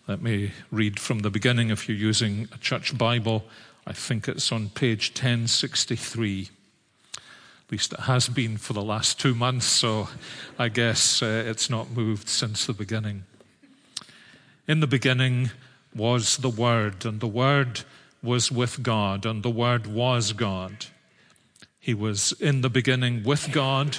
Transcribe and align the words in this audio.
Let 0.07 0.23
me 0.23 0.53
read 0.71 1.01
from 1.01 1.21
the 1.21 1.31
beginning 1.31 1.71
if 1.71 1.89
you're 1.89 1.99
using 1.99 2.47
a 2.53 2.59
church 2.59 2.97
Bible. 2.97 3.45
I 3.85 3.93
think 3.93 4.29
it's 4.29 4.53
on 4.53 4.69
page 4.69 5.11
1063. 5.11 6.51
At 7.17 7.73
least 7.73 7.93
it 7.95 8.01
has 8.01 8.29
been 8.29 8.59
for 8.59 8.73
the 8.73 8.83
last 8.83 9.19
two 9.19 9.35
months, 9.35 9.67
so 9.67 10.09
I 10.57 10.69
guess 10.69 11.21
uh, 11.21 11.45
it's 11.47 11.69
not 11.69 11.91
moved 11.91 12.29
since 12.29 12.67
the 12.67 12.73
beginning. 12.73 13.25
In 14.69 14.79
the 14.79 14.87
beginning 14.87 15.51
was 15.97 16.37
the 16.37 16.49
Word, 16.49 17.05
and 17.05 17.19
the 17.19 17.27
Word 17.27 17.81
was 18.23 18.53
with 18.53 18.85
God, 18.85 19.27
and 19.27 19.43
the 19.43 19.51
Word 19.51 19.89
was 19.89 20.33
God. 20.33 20.87
He 21.81 21.93
was 21.93 22.33
in 22.39 22.61
the 22.61 22.71
beginning 22.71 23.25
with 23.25 23.51
God. 23.51 23.99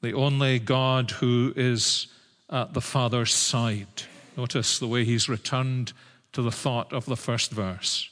the 0.00 0.12
only 0.12 0.58
God 0.58 1.10
who 1.10 1.52
is 1.56 2.08
at 2.50 2.74
the 2.74 2.80
Father's 2.80 3.34
side. 3.34 4.04
Notice 4.36 4.78
the 4.78 4.86
way 4.86 5.04
he's 5.04 5.28
returned 5.28 5.92
to 6.32 6.42
the 6.42 6.52
thought 6.52 6.92
of 6.92 7.06
the 7.06 7.16
first 7.16 7.50
verse. 7.50 8.10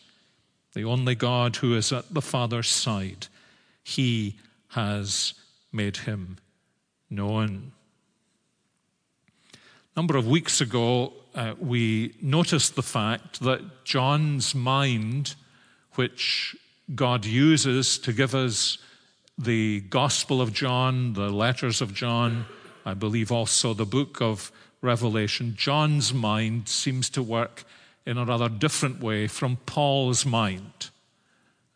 The 0.75 0.85
only 0.85 1.15
God 1.15 1.57
who 1.57 1.77
is 1.77 1.93
at 1.93 2.13
the 2.13 2.23
Father's 2.23 2.69
side, 2.69 3.29
he 3.83 4.37
has 4.69 5.35
made 5.73 5.99
him 5.99 6.39
known. 7.11 7.73
A 9.53 10.01
number 10.01 10.17
of 10.17 10.27
weeks 10.27 10.61
ago, 10.61 11.13
uh, 11.35 11.55
we 11.61 12.15
noticed 12.21 12.75
the 12.75 12.83
fact 12.83 13.41
that 13.41 13.85
John's 13.85 14.55
mind, 14.55 15.35
which 15.95 16.57
God 16.95 17.25
uses 17.25 17.99
to 17.99 18.13
give 18.13 18.35
us 18.35 18.79
the 19.39 19.81
Gospel 19.81 20.41
of 20.41 20.53
John, 20.53 21.15
the 21.15 21.31
letters 21.31 21.81
of 21.81 21.95
John, 21.95 22.47
I 22.85 22.95
believe 22.95 23.33
also 23.33 23.75
the 23.75 23.87
book 23.87 24.21
of 24.21 24.53
Revelation, 24.81 25.55
John's 25.57 26.13
mind 26.13 26.69
seems 26.69 27.09
to 27.11 27.23
work 27.23 27.65
in 28.07 28.19
a 28.19 28.25
rather 28.25 28.49
different 28.49 29.01
way 29.01 29.27
from 29.27 29.57
Paul's 29.65 30.27
mind. 30.27 30.91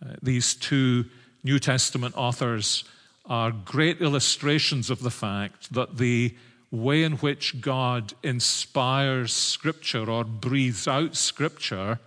Uh, 0.04 0.14
these 0.22 0.54
two 0.54 1.06
New 1.42 1.58
Testament 1.58 2.14
authors 2.16 2.84
are 3.24 3.50
great 3.50 4.00
illustrations 4.00 4.90
of 4.90 5.00
the 5.00 5.10
fact 5.10 5.72
that 5.72 5.96
the 5.96 6.34
way 6.70 7.02
in 7.02 7.12
which 7.14 7.60
God 7.60 8.12
inspires 8.22 9.32
Scripture 9.32 10.10
or 10.10 10.24
breathes 10.24 10.86
out 10.86 11.16
Scripture 11.16 11.98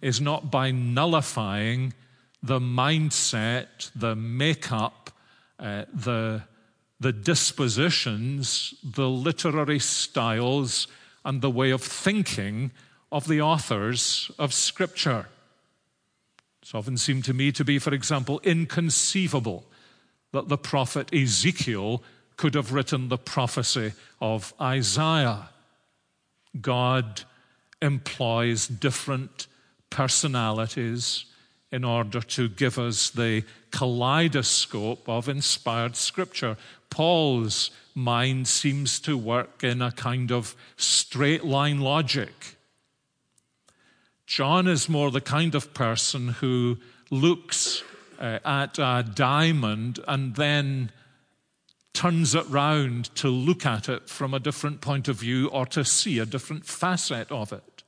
is 0.00 0.20
not 0.20 0.50
by 0.50 0.70
nullifying 0.70 1.92
the 2.42 2.60
mindset, 2.60 3.90
the 3.94 4.14
makeup, 4.14 5.10
uh, 5.58 5.84
the, 5.92 6.42
the 7.00 7.12
dispositions, 7.12 8.74
the 8.82 9.08
literary 9.08 9.78
styles, 9.78 10.86
and 11.24 11.42
the 11.42 11.50
way 11.50 11.70
of 11.70 11.82
thinking 11.82 12.70
of 13.10 13.26
the 13.26 13.40
authors 13.40 14.30
of 14.38 14.54
Scripture. 14.54 15.26
It's 16.62 16.74
often 16.74 16.96
seemed 16.96 17.24
to 17.24 17.34
me 17.34 17.50
to 17.52 17.64
be, 17.64 17.78
for 17.78 17.92
example, 17.92 18.40
inconceivable 18.44 19.64
that 20.32 20.48
the 20.48 20.58
prophet 20.58 21.12
Ezekiel 21.14 22.02
could 22.36 22.54
have 22.54 22.72
written 22.72 23.08
the 23.08 23.18
prophecy 23.18 23.92
of 24.20 24.54
Isaiah. 24.60 25.48
God 26.60 27.22
employs 27.80 28.68
different 28.68 29.46
personalities 29.90 31.24
in 31.70 31.84
order 31.84 32.20
to 32.20 32.48
give 32.48 32.78
us 32.78 33.10
the 33.10 33.44
kaleidoscope 33.70 35.08
of 35.08 35.28
inspired 35.28 35.96
scripture. 35.96 36.56
Paul's 36.90 37.70
mind 37.94 38.48
seems 38.48 39.00
to 39.00 39.18
work 39.18 39.62
in 39.62 39.82
a 39.82 39.92
kind 39.92 40.32
of 40.32 40.56
straight 40.76 41.44
line 41.44 41.80
logic. 41.80 42.56
John 44.26 44.66
is 44.66 44.88
more 44.88 45.10
the 45.10 45.20
kind 45.20 45.54
of 45.54 45.74
person 45.74 46.28
who 46.28 46.78
looks 47.10 47.82
uh, 48.18 48.38
at 48.44 48.78
a 48.78 49.04
diamond 49.14 50.00
and 50.06 50.34
then 50.36 50.90
turns 51.92 52.34
it 52.34 52.48
round 52.48 53.06
to 53.16 53.28
look 53.28 53.66
at 53.66 53.88
it 53.88 54.08
from 54.08 54.34
a 54.34 54.38
different 54.38 54.80
point 54.80 55.08
of 55.08 55.16
view 55.16 55.48
or 55.48 55.66
to 55.66 55.84
see 55.84 56.18
a 56.18 56.26
different 56.26 56.64
facet 56.64 57.30
of 57.32 57.52
it. 57.52 57.82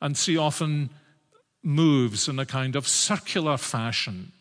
And 0.00 0.16
see 0.16 0.36
often 0.36 0.90
moves 1.68 2.28
in 2.28 2.38
a 2.38 2.46
kind 2.46 2.74
of 2.74 2.88
circular 2.88 3.58
fashion 3.58 4.32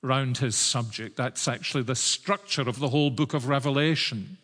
round 0.00 0.38
his 0.38 0.56
subject. 0.56 1.18
That's 1.18 1.46
actually 1.46 1.82
the 1.82 1.94
structure 1.94 2.66
of 2.66 2.78
the 2.78 2.88
whole 2.88 3.10
book 3.10 3.34
of 3.34 3.46
Revelation. 3.46 4.38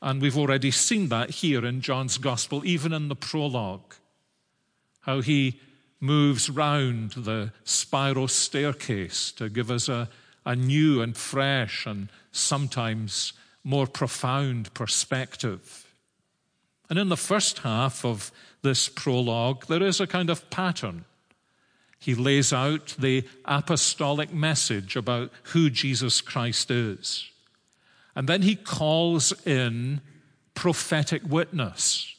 And 0.00 0.22
we've 0.22 0.38
already 0.38 0.70
seen 0.70 1.10
that 1.10 1.28
here 1.28 1.66
in 1.66 1.82
John's 1.82 2.16
Gospel, 2.16 2.64
even 2.64 2.94
in 2.94 3.08
the 3.08 3.14
prologue, 3.14 3.94
how 5.02 5.20
he 5.20 5.60
moves 6.00 6.48
round 6.48 7.10
the 7.12 7.52
spiral 7.64 8.26
staircase 8.26 9.30
to 9.32 9.50
give 9.50 9.70
us 9.70 9.90
a, 9.90 10.08
a 10.46 10.56
new 10.56 11.02
and 11.02 11.14
fresh 11.14 11.84
and 11.84 12.08
sometimes 12.32 13.34
more 13.62 13.86
profound 13.86 14.72
perspective. 14.72 15.86
And 16.88 16.98
in 16.98 17.10
the 17.10 17.16
first 17.18 17.58
half 17.58 18.06
of 18.06 18.32
this 18.62 18.88
prologue, 18.88 19.66
there 19.66 19.82
is 19.82 20.00
a 20.00 20.06
kind 20.06 20.30
of 20.30 20.48
pattern. 20.48 21.04
He 22.00 22.14
lays 22.14 22.52
out 22.52 22.96
the 22.98 23.24
apostolic 23.44 24.32
message 24.32 24.96
about 24.96 25.30
who 25.52 25.68
Jesus 25.68 26.22
Christ 26.22 26.70
is. 26.70 27.30
And 28.16 28.28
then 28.28 28.42
he 28.42 28.56
calls 28.56 29.32
in 29.46 30.00
prophetic 30.54 31.22
witness. 31.24 32.14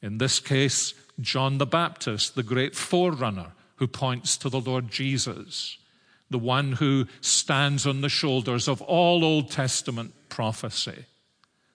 In 0.00 0.18
this 0.18 0.38
case, 0.38 0.94
John 1.20 1.58
the 1.58 1.66
Baptist, 1.66 2.34
the 2.34 2.42
great 2.42 2.74
forerunner 2.74 3.52
who 3.76 3.86
points 3.86 4.36
to 4.38 4.48
the 4.48 4.60
Lord 4.60 4.90
Jesus, 4.90 5.76
the 6.30 6.38
one 6.38 6.72
who 6.72 7.06
stands 7.20 7.86
on 7.86 8.00
the 8.00 8.08
shoulders 8.08 8.68
of 8.68 8.80
all 8.82 9.24
Old 9.24 9.50
Testament 9.50 10.14
prophecy, 10.28 11.06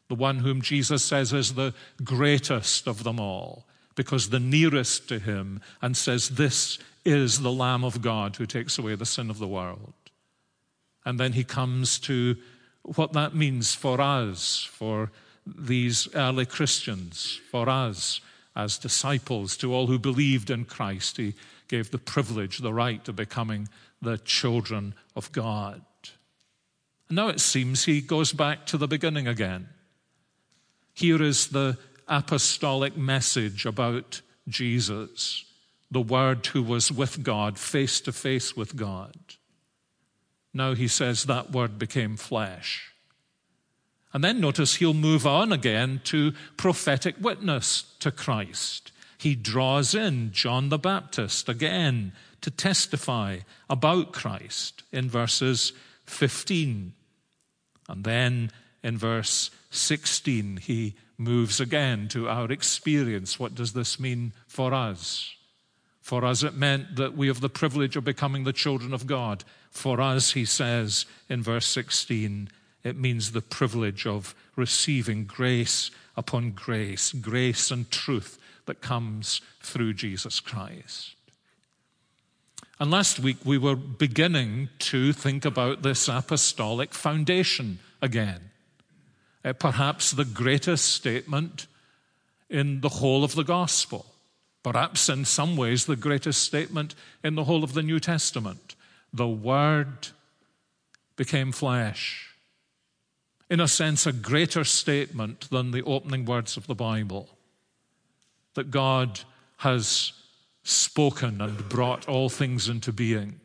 the 0.08 0.16
one 0.16 0.40
whom 0.40 0.62
Jesus 0.62 1.04
says 1.04 1.34
is 1.34 1.54
the 1.54 1.74
greatest 2.04 2.88
of 2.88 3.04
them 3.04 3.20
all, 3.20 3.66
because 3.96 4.30
the 4.30 4.40
nearest 4.40 5.08
to 5.10 5.20
him, 5.20 5.62
and 5.82 5.96
says, 5.96 6.30
This 6.30 6.78
is 7.04 7.42
the 7.42 7.52
Lamb 7.52 7.84
of 7.84 8.02
God 8.02 8.36
who 8.36 8.46
takes 8.46 8.78
away 8.78 8.96
the 8.96 9.06
sin 9.06 9.30
of 9.30 9.40
the 9.40 9.48
world. 9.48 9.94
And 11.06 11.20
then 11.20 11.34
he 11.34 11.44
comes 11.44 12.00
to 12.00 12.36
what 12.84 13.14
that 13.14 13.36
means 13.36 13.74
for 13.74 14.02
us, 14.02 14.64
for 14.64 15.12
these 15.46 16.08
early 16.16 16.46
Christians, 16.46 17.40
for 17.52 17.70
us 17.70 18.22
as 18.56 18.78
disciples, 18.78 19.58
to 19.58 19.74
all 19.74 19.88
who 19.88 20.00
believed 20.00 20.50
in 20.50 20.66
Christ. 20.66 21.18
He 21.18 21.36
gave 21.68 21.92
the 21.92 21.98
privilege, 21.98 22.60
the 22.60 22.74
right 22.74 23.08
of 23.08 23.16
becoming 23.16 23.68
the 24.02 24.18
children 24.20 24.94
of 25.16 25.32
God. 25.32 25.82
And 27.10 27.18
now 27.18 27.28
it 27.28 27.40
seems 27.40 27.86
he 27.86 28.02
goes 28.02 28.34
back 28.34 28.66
to 28.68 28.78
the 28.78 28.88
beginning 28.88 29.28
again. 29.28 29.68
Here 30.94 31.22
is 31.22 31.48
the 31.48 31.78
apostolic 32.07 32.96
message 32.96 33.66
about 33.66 34.22
Jesus, 34.48 35.46
the 35.90 36.02
Word 36.02 36.46
who 36.48 36.63
was 36.63 36.92
with 36.92 37.24
God, 37.24 37.57
face 37.57 38.00
to 38.02 38.12
face 38.12 38.56
with 38.56 38.75
God. 38.75 39.16
Now 40.54 40.74
he 40.74 40.88
says 40.88 41.25
that 41.25 41.52
Word 41.52 41.78
became 41.78 42.16
flesh. 42.18 42.94
And 44.13 44.24
then 44.24 44.40
notice 44.40 44.75
he'll 44.75 44.94
move 44.94 45.28
on 45.28 45.52
again 45.52 46.00
to 46.06 46.31
prophetic 46.56 47.16
witness 47.19 47.84
to 48.00 48.12
Christ. 48.12 48.94
He 49.18 49.36
draws 49.36 49.94
in 49.94 50.31
John 50.31 50.69
the 50.69 50.78
Baptist 50.78 51.50
again 51.50 52.13
to 52.40 52.51
testify 52.51 53.40
about 53.69 54.13
Christ 54.13 54.84
in 54.92 55.10
verses 55.10 55.74
15. 56.06 56.94
And 57.90 58.04
then 58.04 58.51
in 58.84 58.98
verse 58.98 59.51
16, 59.72 60.58
he 60.58 60.96
moves 61.18 61.60
again 61.60 62.08
to 62.10 62.28
our 62.30 62.52
experience. 62.52 63.40
What 63.40 63.56
does 63.56 63.74
this 63.74 64.00
mean 64.00 64.34
for 64.48 64.74
us? 64.74 65.34
For 66.02 66.24
us, 66.24 66.44
it 66.44 66.54
meant 66.54 66.98
that 66.98 67.18
we 67.18 67.28
have 67.28 67.42
the 67.42 67.50
privilege 67.50 67.96
of 67.96 68.04
becoming 68.04 68.44
the 68.44 68.54
children 68.54 68.94
of 68.94 69.08
God. 69.08 69.44
For 69.72 70.00
us, 70.00 70.34
he 70.34 70.46
says 70.46 71.06
in 71.30 71.42
verse 71.42 71.66
16, 71.66 72.50
it 72.84 72.96
means 72.96 73.32
the 73.32 73.42
privilege 73.42 74.06
of 74.06 74.36
receiving 74.56 75.26
grace 75.26 75.90
upon 76.16 76.52
grace, 76.52 77.12
grace 77.12 77.72
and 77.72 77.90
truth 77.90 78.38
that 78.68 78.82
comes 78.82 79.42
through 79.62 79.94
Jesus 79.94 80.40
Christ. 80.40 81.16
And 82.80 82.92
last 82.92 83.20
week 83.20 83.38
we 83.44 83.58
were 83.58 83.76
beginning 83.76 84.70
to 84.80 85.14
think 85.14 85.46
about 85.46 85.82
this 85.82 86.08
apostolic 86.08 86.94
foundation 86.94 87.80
again. 88.02 88.52
Uh, 89.46 89.54
perhaps 89.54 90.12
the 90.12 90.26
greatest 90.26 90.86
statement 90.86 91.68
in 92.50 92.82
the 92.82 92.90
whole 92.90 93.24
of 93.24 93.36
the 93.36 93.44
gospel. 93.44 94.08
Perhaps 94.64 95.08
in 95.08 95.24
some 95.24 95.56
ways 95.56 95.86
the 95.86 95.96
greatest 95.96 96.42
statement 96.42 96.96
in 97.24 97.36
the 97.36 97.44
whole 97.44 97.64
of 97.64 97.74
the 97.74 97.84
New 97.84 98.00
Testament. 98.00 98.76
The 99.14 99.28
Word 99.28 100.08
became 101.16 101.52
flesh 101.52 102.36
in 103.50 103.60
a 103.60 103.68
sense, 103.68 104.08
a 104.08 104.12
greater 104.12 104.64
statement 104.64 105.50
than 105.52 105.72
the 105.72 105.84
opening 105.84 106.26
words 106.26 106.58
of 106.58 106.66
the 106.66 106.76
Bible 106.76 107.30
that 108.56 108.72
God 108.72 109.20
has 109.58 110.14
spoken 110.64 111.42
and 111.42 111.70
brought 111.70 112.10
all 112.10 112.30
things 112.30 112.68
into 112.68 112.92
being. 112.92 113.40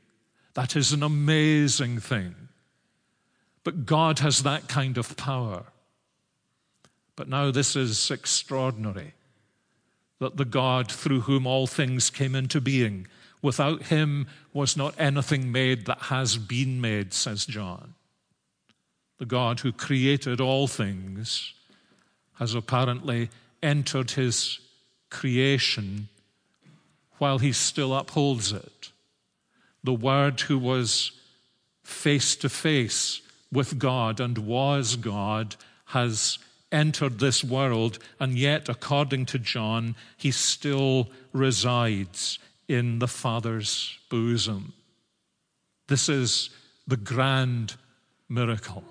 That 0.55 0.75
is 0.75 0.93
an 0.93 1.03
amazing 1.03 2.01
thing. 2.01 2.35
But 3.63 3.85
God 3.85 4.21
has 4.21 4.43
that 4.43 4.69
kind 4.69 4.97
of 4.97 5.17
power. 5.17 5.65
But 7.21 7.29
now 7.29 7.51
this 7.51 7.77
is 7.77 8.11
extraordinary 8.11 9.13
that 10.21 10.39
the 10.39 10.47
God 10.47 10.91
through 10.91 11.21
whom 11.21 11.47
all 11.47 11.67
things 11.67 12.09
came 12.09 12.35
into 12.35 12.63
being, 12.63 13.09
without 13.43 13.83
him 13.83 14.27
was 14.55 14.75
not 14.75 14.95
anything 14.99 15.53
made 15.53 15.85
that 15.85 16.05
has 16.05 16.39
been 16.39 16.81
made, 16.81 17.13
says 17.13 17.45
John 17.45 17.93
the 19.19 19.27
God 19.27 19.61
who 19.61 19.71
created 19.71 20.41
all 20.41 20.67
things, 20.67 21.53
has 22.37 22.55
apparently 22.55 23.29
entered 23.63 24.13
his 24.13 24.59
creation 25.11 26.09
while 27.19 27.37
he 27.37 27.53
still 27.53 27.95
upholds 27.95 28.51
it. 28.51 28.93
The 29.85 29.93
Word 29.93 30.41
who 30.41 30.59
was 30.59 31.13
face 31.85 32.35
to 32.37 32.49
face 32.49 33.21
with 33.53 33.79
God 33.79 34.21
and 34.21 34.39
was 34.39 34.97
God 34.97 35.57
has 35.85 36.39
entered 36.73 37.19
this 37.19 37.43
world, 37.43 37.99
and 38.19 38.39
yet, 38.39 38.69
according 38.69 39.27
to 39.27 39.39
John, 39.39 39.97
he 40.17 40.31
still 40.31 41.09
resides 41.33 42.39
in 42.69 42.99
the 42.99 43.09
Father's 43.09 43.99
bosom. 44.09 44.73
This 45.89 46.09
is 46.09 46.51
the 46.87 46.97
grand 46.97 47.75
miracle 48.29 48.85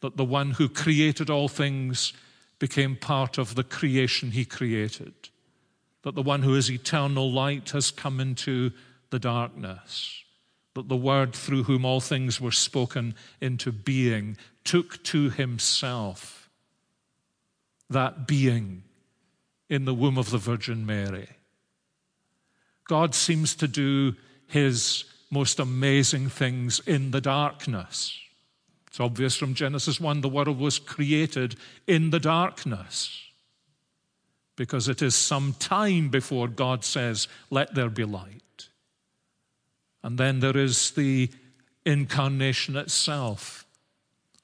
that 0.00 0.16
the 0.16 0.24
one 0.24 0.52
who 0.52 0.68
created 0.68 1.30
all 1.30 1.48
things 1.48 2.12
became 2.58 2.96
part 2.96 3.38
of 3.38 3.54
the 3.54 3.64
creation 3.64 4.30
he 4.30 4.44
created, 4.44 5.12
that 6.02 6.14
the 6.14 6.22
one 6.22 6.42
who 6.42 6.54
is 6.54 6.70
eternal 6.70 7.30
light 7.30 7.70
has 7.70 7.90
come 7.90 8.20
into 8.20 8.72
the 9.10 9.18
darkness, 9.18 10.24
that 10.74 10.88
the 10.88 10.96
word 10.96 11.34
through 11.34 11.64
whom 11.64 11.84
all 11.84 12.00
things 12.00 12.40
were 12.40 12.50
spoken 12.52 13.14
into 13.40 13.70
being 13.70 14.36
took 14.64 15.02
to 15.04 15.30
himself 15.30 16.41
that 17.92 18.26
being 18.26 18.82
in 19.68 19.84
the 19.84 19.94
womb 19.94 20.18
of 20.18 20.30
the 20.30 20.38
Virgin 20.38 20.84
Mary. 20.84 21.28
God 22.88 23.14
seems 23.14 23.54
to 23.56 23.68
do 23.68 24.14
his 24.48 25.04
most 25.30 25.58
amazing 25.58 26.28
things 26.28 26.80
in 26.80 27.10
the 27.10 27.20
darkness. 27.20 28.18
It's 28.88 29.00
obvious 29.00 29.36
from 29.36 29.54
Genesis 29.54 29.98
1 29.98 30.20
the 30.20 30.28
world 30.28 30.58
was 30.58 30.78
created 30.78 31.56
in 31.86 32.10
the 32.10 32.20
darkness 32.20 33.18
because 34.56 34.88
it 34.88 35.00
is 35.00 35.14
some 35.14 35.54
time 35.58 36.10
before 36.10 36.48
God 36.48 36.84
says, 36.84 37.26
Let 37.48 37.74
there 37.74 37.88
be 37.88 38.04
light. 38.04 38.68
And 40.02 40.18
then 40.18 40.40
there 40.40 40.56
is 40.56 40.90
the 40.90 41.30
incarnation 41.86 42.76
itself, 42.76 43.64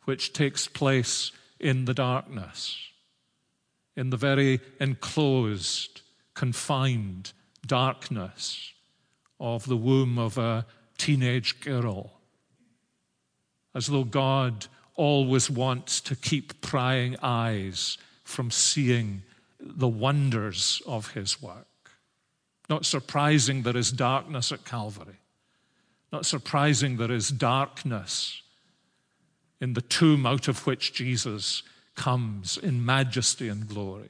which 0.05 0.33
takes 0.33 0.67
place 0.67 1.33
in 1.61 1.85
the 1.85 1.95
darkness, 1.95 2.88
in 3.99 4.11
the 4.11 4.17
very 4.17 4.61
enclosed, 4.79 6.03
confined 6.35 7.33
darkness 7.67 8.73
of 9.41 9.67
the 9.67 9.77
womb 9.77 10.21
of 10.21 10.39
a 10.39 10.65
teenage 10.97 11.61
girl 11.61 12.13
as 13.75 13.89
though 13.89 14.05
God 14.05 14.67
always 14.95 15.51
wants 15.51 16.01
to 16.03 16.15
keep 16.15 16.61
prying 16.61 17.17
eyes 17.23 17.99
from 18.23 18.53
seeing 18.53 19.23
the 19.61 19.89
wonders 19.89 20.81
of 20.87 21.13
his 21.13 21.43
work. 21.43 21.67
Not 22.71 22.87
surprising 22.87 23.63
there 23.63 23.77
is 23.77 23.91
darkness 23.91 24.53
at 24.53 24.65
Calvary. 24.65 25.19
Not 26.13 26.25
surprising 26.25 26.99
there 26.99 27.13
is 27.13 27.31
darkness 27.31 28.43
in 29.61 29.73
the 29.73 29.83
tomb 29.83 30.25
out 30.25 30.47
of 30.47 30.67
which 30.69 30.93
Jesus 30.93 31.65
comes 31.99 32.57
in 32.57 32.87
majesty 32.87 33.49
and 33.49 33.69
glory. 33.69 34.09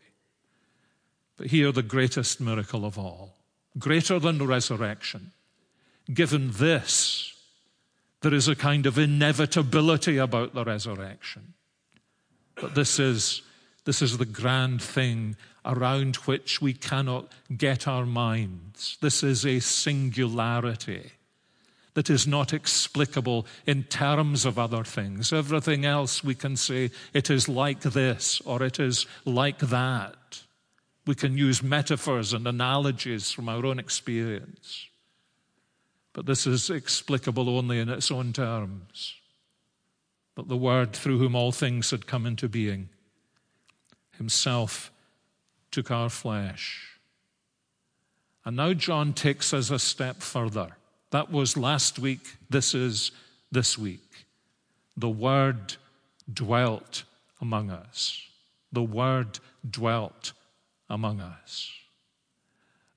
But 1.37 1.49
here, 1.49 1.73
the 1.73 1.83
greatest 1.83 2.41
miracle 2.41 2.85
of 2.85 2.99
all, 2.99 3.35
greater 3.79 4.21
than 4.21 4.39
the 4.39 4.47
resurrection. 4.47 5.33
Given 6.13 6.53
this, 6.53 7.35
there 8.21 8.35
is 8.35 8.47
a 8.47 8.55
kind 8.55 8.87
of 8.87 8.99
inevitability 8.99 10.19
about 10.19 10.55
the 10.55 10.65
resurrection. 10.65 11.55
But 12.55 12.75
this 12.75 12.99
is, 12.99 13.43
this 13.85 14.03
is 14.03 14.19
the 14.19 14.27
grand 14.27 14.83
thing 14.83 15.37
around 15.65 16.17
which 16.17 16.61
we 16.61 16.75
cannot 16.75 17.33
get 17.57 17.89
our 17.89 18.07
minds. 18.07 18.99
This 19.01 19.23
is 19.23 19.47
a 19.47 19.61
singularity 19.61 21.13
that 21.99 22.11
is 22.11 22.29
not 22.29 22.53
explicable 22.53 23.45
in 23.67 23.83
terms 23.83 24.45
of 24.45 24.57
other 24.57 24.85
things. 24.85 25.33
Everything 25.33 25.85
else 25.85 26.23
we 26.23 26.33
can 26.33 26.55
say 26.57 26.93
it 27.13 27.29
is 27.29 27.49
like 27.49 27.81
this 27.81 28.41
or 28.43 28.63
it 28.63 28.79
is 28.79 29.05
like 29.25 29.59
that. 29.59 30.45
We 31.09 31.17
can 31.17 31.37
use 31.37 31.61
metaphors 31.61 32.33
and 32.33 32.47
analogies 32.47 33.33
from 33.33 33.49
our 33.49 33.67
own 33.67 33.81
experience. 33.81 34.87
But 36.13 36.27
this 36.27 36.47
is 36.47 36.71
explicable 36.71 37.49
only 37.49 37.81
in 37.81 37.89
its 37.89 38.13
own 38.13 38.33
terms. 38.33 39.17
But 40.37 40.47
the 40.47 40.57
Word 40.57 40.93
through 40.93 41.19
whom 41.19 41.35
all 41.35 41.51
things 41.51 41.91
had 41.91 42.07
come 42.07 42.27
into 42.27 42.49
being, 42.49 42.91
Himself 44.19 44.93
took 45.73 45.91
our 45.91 46.11
flesh. 46.11 47.01
And 48.45 48.57
now 48.57 48.73
John 48.73 49.15
takes 49.15 49.53
us 49.53 49.73
a 49.73 49.81
step 49.81 50.23
further. 50.23 50.78
That 51.11 51.31
was 51.31 51.57
last 51.57 51.99
week. 51.99 52.37
This 52.51 52.75
is 52.75 53.13
this 53.51 53.79
week. 53.79 54.27
The 54.97 55.09
Word 55.09 55.77
dwelt 56.33 57.05
among 57.41 57.71
us. 57.71 58.23
The 58.73 58.83
Word 58.83 59.39
dwelt 59.69 60.33
among 60.91 61.21
us. 61.21 61.73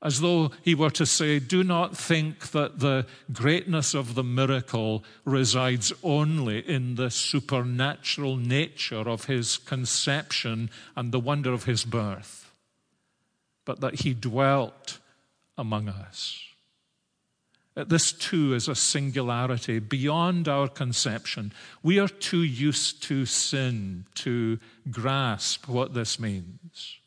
As 0.03 0.19
though 0.19 0.51
he 0.63 0.73
were 0.73 0.89
to 0.89 1.05
say, 1.05 1.37
Do 1.37 1.63
not 1.63 1.95
think 1.95 2.51
that 2.51 2.79
the 2.79 3.05
greatness 3.31 3.93
of 3.93 4.15
the 4.15 4.23
miracle 4.23 5.03
resides 5.25 5.93
only 6.01 6.67
in 6.67 6.95
the 6.95 7.11
supernatural 7.11 8.35
nature 8.35 9.07
of 9.07 9.25
his 9.25 9.57
conception 9.57 10.71
and 10.95 11.11
the 11.11 11.19
wonder 11.19 11.53
of 11.53 11.65
his 11.65 11.85
birth, 11.85 12.51
but 13.63 13.79
that 13.81 14.01
he 14.01 14.15
dwelt 14.15 14.97
among 15.55 15.87
us. 15.87 16.50
This 17.73 18.11
too 18.11 18.53
is 18.53 18.67
a 18.67 18.75
singularity 18.75 19.79
beyond 19.79 20.49
our 20.49 20.67
conception. 20.67 21.53
We 21.81 21.99
are 21.99 22.09
too 22.09 22.43
used 22.43 23.01
to 23.03 23.25
sin 23.25 24.05
to 24.15 24.59
grasp 24.89 25.69
what 25.69 25.93
this 25.93 26.19
means. 26.19 26.97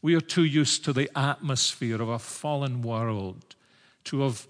We 0.00 0.16
are 0.16 0.20
too 0.20 0.44
used 0.44 0.84
to 0.84 0.92
the 0.92 1.08
atmosphere 1.16 2.02
of 2.02 2.08
a 2.08 2.18
fallen 2.18 2.82
world 2.82 3.54
to 4.04 4.22
have 4.22 4.48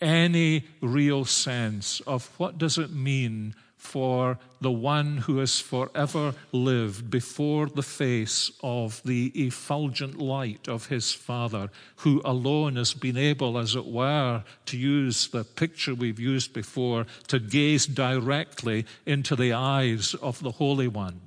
any 0.00 0.64
real 0.80 1.24
sense 1.24 2.00
of 2.00 2.26
what 2.38 2.58
does 2.58 2.78
it 2.78 2.90
mean 2.90 3.54
for 3.88 4.38
the 4.60 4.70
one 4.70 5.16
who 5.16 5.38
has 5.38 5.60
forever 5.60 6.34
lived 6.52 7.10
before 7.10 7.66
the 7.66 7.82
face 7.82 8.50
of 8.62 9.02
the 9.02 9.32
effulgent 9.34 10.18
light 10.18 10.68
of 10.68 10.88
his 10.88 11.14
Father, 11.14 11.70
who 11.96 12.20
alone 12.22 12.76
has 12.76 12.92
been 12.92 13.16
able, 13.16 13.56
as 13.56 13.74
it 13.74 13.86
were, 13.86 14.44
to 14.66 14.76
use 14.76 15.28
the 15.28 15.42
picture 15.42 15.94
we've 15.94 16.20
used 16.20 16.52
before, 16.52 17.06
to 17.28 17.38
gaze 17.38 17.86
directly 17.86 18.84
into 19.06 19.34
the 19.34 19.54
eyes 19.54 20.14
of 20.14 20.42
the 20.42 20.52
Holy 20.52 20.88
One, 20.88 21.20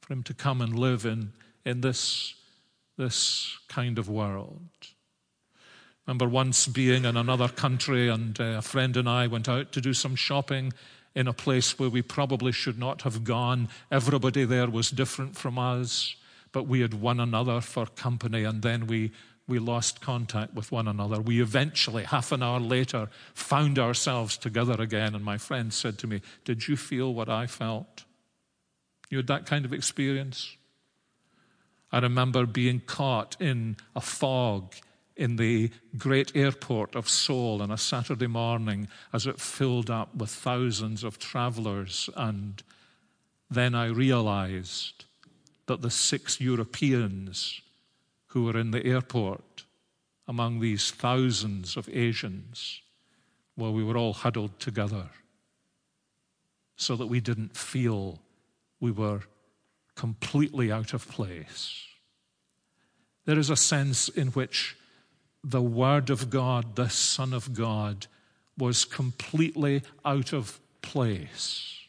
for 0.00 0.14
him 0.14 0.24
to 0.24 0.34
come 0.34 0.60
and 0.60 0.76
live 0.76 1.06
in, 1.06 1.32
in 1.64 1.80
this, 1.80 2.34
this 2.98 3.56
kind 3.68 4.00
of 4.00 4.08
world. 4.08 4.58
Remember 6.08 6.28
once 6.28 6.66
being 6.66 7.04
in 7.04 7.16
another 7.16 7.46
country, 7.46 8.08
and 8.08 8.40
uh, 8.40 8.58
a 8.58 8.62
friend 8.62 8.96
and 8.96 9.08
I 9.08 9.28
went 9.28 9.48
out 9.48 9.70
to 9.72 9.80
do 9.80 9.94
some 9.94 10.16
shopping 10.16 10.72
in 11.14 11.28
a 11.28 11.32
place 11.32 11.78
where 11.78 11.90
we 11.90 12.02
probably 12.02 12.52
should 12.52 12.78
not 12.78 13.02
have 13.02 13.24
gone. 13.24 13.68
Everybody 13.90 14.44
there 14.44 14.70
was 14.70 14.90
different 14.90 15.36
from 15.36 15.58
us, 15.58 16.16
but 16.52 16.66
we 16.66 16.80
had 16.80 16.94
one 16.94 17.20
another 17.20 17.60
for 17.60 17.86
company, 17.86 18.44
and 18.44 18.62
then 18.62 18.86
we, 18.86 19.12
we 19.46 19.58
lost 19.58 20.00
contact 20.00 20.54
with 20.54 20.72
one 20.72 20.88
another. 20.88 21.20
We 21.20 21.40
eventually, 21.40 22.04
half 22.04 22.32
an 22.32 22.42
hour 22.42 22.60
later, 22.60 23.08
found 23.34 23.78
ourselves 23.78 24.36
together 24.36 24.80
again, 24.80 25.14
and 25.14 25.24
my 25.24 25.38
friend 25.38 25.72
said 25.72 25.98
to 25.98 26.06
me, 26.06 26.22
Did 26.44 26.68
you 26.68 26.76
feel 26.76 27.12
what 27.12 27.28
I 27.28 27.46
felt? 27.46 28.04
You 29.10 29.18
had 29.18 29.26
that 29.26 29.46
kind 29.46 29.64
of 29.64 29.72
experience? 29.72 30.56
I 31.92 31.98
remember 31.98 32.46
being 32.46 32.80
caught 32.80 33.36
in 33.38 33.76
a 33.94 34.00
fog 34.00 34.74
in 35.22 35.36
the 35.36 35.70
great 35.96 36.34
airport 36.34 36.96
of 36.96 37.08
Seoul 37.08 37.62
on 37.62 37.70
a 37.70 37.78
Saturday 37.78 38.26
morning 38.26 38.88
as 39.12 39.24
it 39.24 39.40
filled 39.40 39.88
up 39.88 40.12
with 40.16 40.30
thousands 40.30 41.04
of 41.04 41.16
travelers. 41.16 42.10
And 42.16 42.60
then 43.48 43.72
I 43.72 43.86
realized 43.86 45.04
that 45.66 45.80
the 45.80 45.90
six 45.92 46.40
Europeans 46.40 47.60
who 48.30 48.42
were 48.42 48.58
in 48.58 48.72
the 48.72 48.84
airport 48.84 49.62
among 50.26 50.58
these 50.58 50.90
thousands 50.90 51.76
of 51.76 51.88
Asians, 51.88 52.80
well, 53.56 53.72
we 53.72 53.84
were 53.84 53.96
all 53.96 54.14
huddled 54.14 54.58
together 54.58 55.08
so 56.74 56.96
that 56.96 57.06
we 57.06 57.20
didn't 57.20 57.56
feel 57.56 58.18
we 58.80 58.90
were 58.90 59.20
completely 59.94 60.72
out 60.72 60.92
of 60.92 61.06
place. 61.06 61.86
There 63.24 63.38
is 63.38 63.50
a 63.50 63.56
sense 63.56 64.08
in 64.08 64.28
which 64.28 64.76
the 65.44 65.62
Word 65.62 66.10
of 66.10 66.30
God, 66.30 66.76
the 66.76 66.88
Son 66.88 67.32
of 67.32 67.52
God, 67.52 68.06
was 68.56 68.84
completely 68.84 69.82
out 70.04 70.32
of 70.32 70.60
place. 70.82 71.88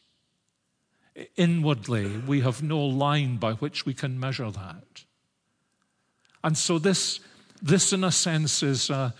Inwardly, 1.36 2.18
we 2.26 2.40
have 2.40 2.62
no 2.62 2.80
line 2.80 3.36
by 3.36 3.52
which 3.54 3.86
we 3.86 3.94
can 3.94 4.18
measure 4.18 4.50
that. 4.50 5.04
And 6.42 6.58
so, 6.58 6.78
this, 6.78 7.20
this 7.62 7.92
in 7.92 8.02
a 8.02 8.10
sense, 8.10 8.62
is 8.62 8.90
a, 8.90 9.14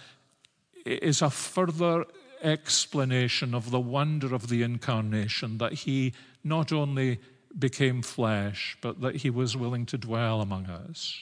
is 0.85 1.23
a 1.23 1.31
further 1.31 2.05
explanation 2.43 3.55
of 3.55 3.71
the 3.71 3.81
wonder 3.81 4.35
of 4.35 4.49
the 4.49 4.63
incarnation 4.63 5.59
that 5.59 5.73
he 5.73 6.13
not 6.43 6.73
only 6.73 7.19
became 7.59 8.03
flesh, 8.03 8.77
but 8.81 9.01
that 9.01 9.17
he 9.17 9.31
was 9.31 9.57
willing 9.57 9.87
to 9.87 9.97
dwell 9.97 10.41
among 10.41 10.67
us. 10.67 11.19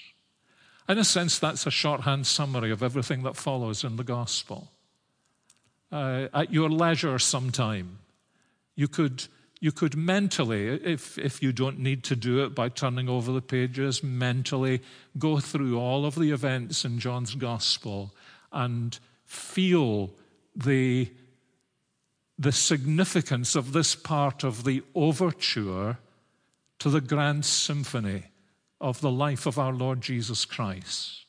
In 0.88 0.98
a 0.98 1.04
sense, 1.04 1.38
that's 1.38 1.66
a 1.66 1.70
shorthand 1.70 2.26
summary 2.26 2.70
of 2.70 2.82
everything 2.82 3.22
that 3.22 3.36
follows 3.36 3.84
in 3.84 3.96
the 3.96 4.04
gospel. 4.04 4.70
Uh, 5.90 6.28
at 6.34 6.52
your 6.52 6.70
leisure 6.70 7.18
sometime, 7.18 7.98
you 8.74 8.88
could, 8.88 9.26
you 9.60 9.70
could 9.70 9.96
mentally, 9.96 10.66
if, 10.68 11.18
if 11.18 11.42
you 11.42 11.52
don't 11.52 11.78
need 11.78 12.02
to 12.04 12.16
do 12.16 12.44
it 12.44 12.54
by 12.54 12.68
turning 12.68 13.08
over 13.08 13.30
the 13.30 13.42
pages, 13.42 14.02
mentally 14.02 14.80
go 15.18 15.38
through 15.38 15.78
all 15.78 16.04
of 16.04 16.14
the 16.14 16.30
events 16.30 16.84
in 16.84 16.98
John's 16.98 17.34
gospel 17.34 18.12
and 18.50 18.98
feel 19.24 20.10
the, 20.56 21.10
the 22.38 22.52
significance 22.52 23.54
of 23.54 23.72
this 23.72 23.94
part 23.94 24.42
of 24.42 24.64
the 24.64 24.82
overture 24.94 25.98
to 26.78 26.90
the 26.90 27.00
grand 27.00 27.44
symphony 27.44 28.24
of 28.82 29.00
the 29.00 29.10
life 29.10 29.46
of 29.46 29.58
our 29.58 29.72
Lord 29.72 30.00
Jesus 30.00 30.44
Christ. 30.44 31.24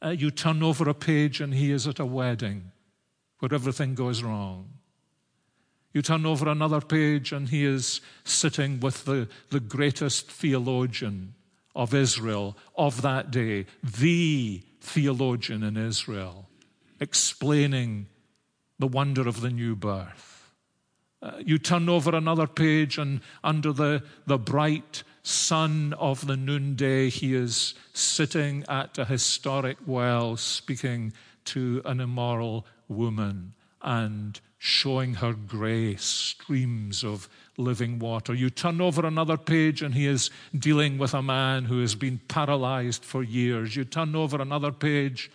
Uh, 0.00 0.10
you 0.10 0.30
turn 0.30 0.62
over 0.62 0.88
a 0.88 0.94
page 0.94 1.40
and 1.40 1.54
he 1.54 1.72
is 1.72 1.86
at 1.86 1.98
a 1.98 2.04
wedding 2.06 2.70
where 3.38 3.52
everything 3.52 3.94
goes 3.94 4.22
wrong. 4.22 4.68
You 5.94 6.02
turn 6.02 6.26
over 6.26 6.48
another 6.48 6.82
page 6.82 7.32
and 7.32 7.48
he 7.48 7.64
is 7.64 8.02
sitting 8.22 8.78
with 8.78 9.06
the, 9.06 9.28
the 9.50 9.60
greatest 9.60 10.30
theologian 10.30 11.34
of 11.74 11.94
Israel 11.94 12.56
of 12.76 13.00
that 13.00 13.30
day, 13.30 13.64
the 13.82 14.62
theologian 14.80 15.62
in 15.62 15.78
Israel, 15.78 16.48
explaining 17.00 18.06
the 18.78 18.86
wonder 18.86 19.26
of 19.26 19.40
the 19.40 19.50
new 19.50 19.74
birth. 19.74 20.52
Uh, 21.22 21.32
you 21.44 21.56
turn 21.58 21.88
over 21.88 22.14
another 22.14 22.46
page, 22.46 22.98
and 22.98 23.20
under 23.42 23.72
the, 23.72 24.02
the 24.26 24.38
bright 24.38 25.02
sun 25.26 25.92
of 25.94 26.28
the 26.28 26.36
noonday, 26.36 27.10
he 27.10 27.34
is 27.34 27.74
sitting 27.92 28.64
at 28.68 28.96
a 28.96 29.04
historic 29.04 29.76
well 29.84 30.36
speaking 30.36 31.12
to 31.44 31.82
an 31.84 31.98
immoral 31.98 32.64
woman 32.88 33.52
and 33.82 34.40
showing 34.56 35.14
her 35.14 35.32
grace, 35.32 36.04
streams 36.04 37.02
of 37.02 37.28
living 37.56 37.98
water. 37.98 38.34
You 38.34 38.50
turn 38.50 38.80
over 38.80 39.04
another 39.04 39.36
page 39.36 39.82
and 39.82 39.94
he 39.94 40.06
is 40.06 40.30
dealing 40.56 40.96
with 40.96 41.12
a 41.12 41.22
man 41.22 41.64
who 41.64 41.80
has 41.80 41.96
been 41.96 42.20
paralyzed 42.28 43.04
for 43.04 43.24
years. 43.24 43.74
You 43.74 43.84
turn 43.84 44.14
over 44.14 44.40
another 44.40 44.70
page 44.70 45.28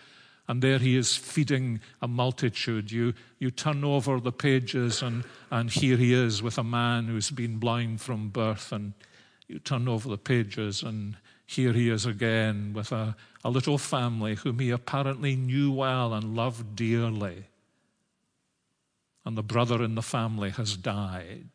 and 0.48 0.62
there 0.62 0.78
he 0.78 0.96
is 0.96 1.16
feeding 1.16 1.80
a 2.00 2.08
multitude. 2.08 2.90
You, 2.90 3.12
you 3.38 3.50
turn 3.50 3.84
over 3.84 4.20
the 4.20 4.32
pages 4.32 5.02
and, 5.02 5.24
and 5.50 5.70
here 5.70 5.98
he 5.98 6.14
is 6.14 6.42
with 6.42 6.56
a 6.56 6.64
man 6.64 7.08
who's 7.08 7.30
been 7.30 7.58
blind 7.58 8.00
from 8.00 8.30
birth 8.30 8.72
and 8.72 8.94
you 9.52 9.58
turn 9.58 9.86
over 9.86 10.08
the 10.08 10.18
pages, 10.18 10.82
and 10.82 11.16
here 11.46 11.72
he 11.72 11.90
is 11.90 12.06
again 12.06 12.72
with 12.72 12.90
a, 12.92 13.14
a 13.44 13.50
little 13.50 13.76
family 13.76 14.36
whom 14.36 14.58
he 14.58 14.70
apparently 14.70 15.36
knew 15.36 15.70
well 15.70 16.14
and 16.14 16.34
loved 16.34 16.74
dearly. 16.74 17.44
And 19.24 19.36
the 19.36 19.42
brother 19.42 19.82
in 19.82 19.94
the 19.94 20.02
family 20.02 20.50
has 20.50 20.76
died. 20.76 21.50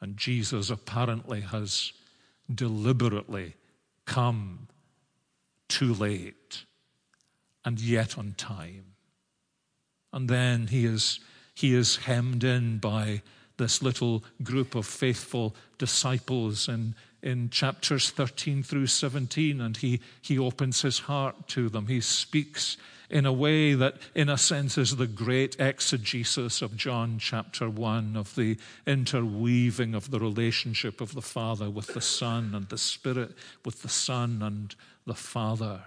And 0.00 0.16
Jesus 0.16 0.70
apparently 0.70 1.40
has 1.40 1.92
deliberately 2.54 3.54
come 4.04 4.68
too 5.68 5.94
late 5.94 6.64
and 7.64 7.80
yet 7.80 8.18
on 8.18 8.34
time. 8.36 8.84
And 10.12 10.28
then 10.28 10.66
he 10.66 10.84
is, 10.84 11.20
he 11.54 11.74
is 11.74 11.96
hemmed 11.96 12.44
in 12.44 12.78
by 12.78 13.22
this 13.60 13.82
little 13.82 14.24
group 14.42 14.74
of 14.74 14.86
faithful 14.86 15.54
disciples 15.76 16.66
in, 16.66 16.94
in 17.22 17.50
chapters 17.50 18.08
13 18.10 18.62
through 18.62 18.86
17, 18.86 19.60
and 19.60 19.76
he, 19.76 20.00
he 20.22 20.38
opens 20.38 20.80
his 20.80 21.00
heart 21.00 21.46
to 21.48 21.68
them. 21.68 21.86
He 21.86 22.00
speaks 22.00 22.78
in 23.10 23.26
a 23.26 23.32
way 23.32 23.74
that, 23.74 23.96
in 24.14 24.30
a 24.30 24.38
sense, 24.38 24.78
is 24.78 24.96
the 24.96 25.06
great 25.06 25.60
exegesis 25.60 26.62
of 26.62 26.76
John 26.76 27.18
chapter 27.18 27.68
1, 27.68 28.16
of 28.16 28.34
the 28.34 28.56
interweaving 28.86 29.94
of 29.94 30.10
the 30.10 30.20
relationship 30.20 31.02
of 31.02 31.12
the 31.12 31.22
Father 31.22 31.68
with 31.68 31.88
the 31.88 32.00
Son 32.00 32.52
and 32.54 32.68
the 32.70 32.78
Spirit 32.78 33.32
with 33.64 33.82
the 33.82 33.88
Son 33.90 34.40
and 34.42 34.74
the 35.04 35.14
Father. 35.14 35.82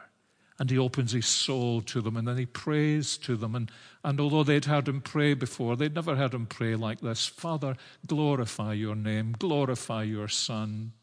And 0.59 0.69
he 0.69 0.77
opens 0.77 1.11
his 1.11 1.25
soul 1.25 1.81
to 1.81 2.01
them 2.01 2.15
and 2.15 2.27
then 2.27 2.37
he 2.37 2.45
prays 2.45 3.17
to 3.19 3.35
them. 3.35 3.55
And, 3.55 3.71
and 4.03 4.19
although 4.19 4.43
they'd 4.43 4.65
heard 4.65 4.87
him 4.87 5.01
pray 5.01 5.33
before, 5.33 5.75
they'd 5.75 5.95
never 5.95 6.15
heard 6.15 6.33
him 6.33 6.45
pray 6.45 6.75
like 6.75 7.01
this 7.01 7.25
Father, 7.25 7.75
glorify 8.05 8.73
your 8.73 8.95
name, 8.95 9.35
glorify 9.37 10.03
your 10.03 10.27
Son. 10.27 10.93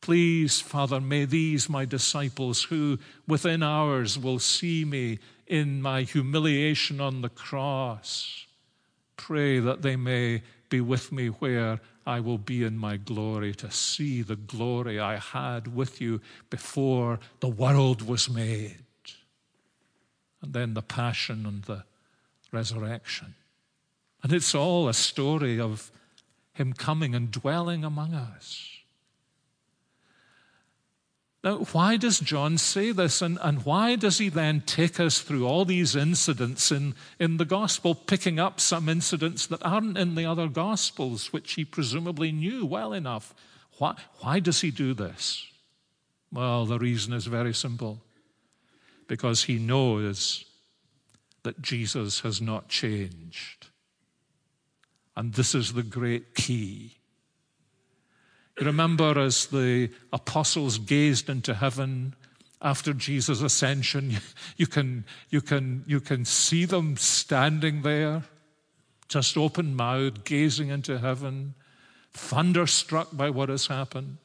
Please, 0.00 0.60
Father, 0.60 1.00
may 1.00 1.24
these 1.24 1.68
my 1.68 1.84
disciples 1.84 2.64
who 2.64 2.98
within 3.26 3.62
hours 3.62 4.18
will 4.18 4.38
see 4.38 4.84
me 4.84 5.18
in 5.46 5.82
my 5.82 6.02
humiliation 6.02 7.00
on 7.00 7.22
the 7.22 7.28
cross, 7.28 8.46
pray 9.16 9.58
that 9.58 9.82
they 9.82 9.96
may 9.96 10.42
be 10.68 10.80
with 10.80 11.12
me 11.12 11.28
where 11.28 11.80
I 12.06 12.20
will 12.20 12.38
be 12.38 12.62
in 12.62 12.76
my 12.76 12.96
glory 12.96 13.54
to 13.56 13.70
see 13.70 14.22
the 14.22 14.36
glory 14.36 15.00
I 15.00 15.16
had 15.16 15.74
with 15.74 16.00
you 16.00 16.20
before 16.50 17.18
the 17.40 17.48
world 17.48 18.02
was 18.02 18.30
made. 18.30 18.84
And 20.42 20.52
then 20.52 20.74
the 20.74 20.82
passion 20.82 21.46
and 21.46 21.62
the 21.64 21.84
resurrection. 22.52 23.34
And 24.22 24.32
it's 24.32 24.54
all 24.54 24.88
a 24.88 24.94
story 24.94 25.60
of 25.60 25.90
him 26.52 26.72
coming 26.72 27.14
and 27.14 27.30
dwelling 27.30 27.84
among 27.84 28.14
us. 28.14 28.75
Now, 31.46 31.58
why 31.70 31.96
does 31.96 32.18
John 32.18 32.58
say 32.58 32.90
this, 32.90 33.22
and, 33.22 33.38
and 33.40 33.64
why 33.64 33.94
does 33.94 34.18
he 34.18 34.28
then 34.28 34.62
take 34.62 34.98
us 34.98 35.20
through 35.20 35.46
all 35.46 35.64
these 35.64 35.94
incidents 35.94 36.72
in, 36.72 36.96
in 37.20 37.36
the 37.36 37.44
gospel, 37.44 37.94
picking 37.94 38.40
up 38.40 38.58
some 38.58 38.88
incidents 38.88 39.46
that 39.46 39.64
aren't 39.64 39.96
in 39.96 40.16
the 40.16 40.26
other 40.26 40.48
gospels, 40.48 41.32
which 41.32 41.52
he 41.52 41.64
presumably 41.64 42.32
knew 42.32 42.66
well 42.66 42.92
enough? 42.92 43.32
Why, 43.78 43.94
why 44.18 44.40
does 44.40 44.60
he 44.60 44.72
do 44.72 44.92
this? 44.92 45.46
Well, 46.32 46.66
the 46.66 46.80
reason 46.80 47.12
is 47.12 47.26
very 47.26 47.54
simple 47.54 48.00
because 49.06 49.44
he 49.44 49.60
knows 49.60 50.46
that 51.44 51.62
Jesus 51.62 52.18
has 52.22 52.40
not 52.40 52.68
changed. 52.68 53.68
And 55.16 55.34
this 55.34 55.54
is 55.54 55.74
the 55.74 55.84
great 55.84 56.34
key 56.34 56.96
Remember, 58.60 59.18
as 59.18 59.46
the 59.46 59.90
apostles 60.12 60.78
gazed 60.78 61.28
into 61.28 61.54
heaven 61.54 62.14
after 62.62 62.94
Jesus' 62.94 63.42
ascension, 63.42 64.16
you 64.56 64.66
can, 64.66 65.04
you 65.28 65.42
can, 65.42 65.84
you 65.86 66.00
can 66.00 66.24
see 66.24 66.64
them 66.64 66.96
standing 66.96 67.82
there, 67.82 68.22
just 69.08 69.36
open 69.36 69.76
mouthed, 69.76 70.24
gazing 70.24 70.68
into 70.68 70.98
heaven, 70.98 71.54
thunderstruck 72.12 73.08
by 73.12 73.28
what 73.28 73.50
has 73.50 73.66
happened. 73.66 74.18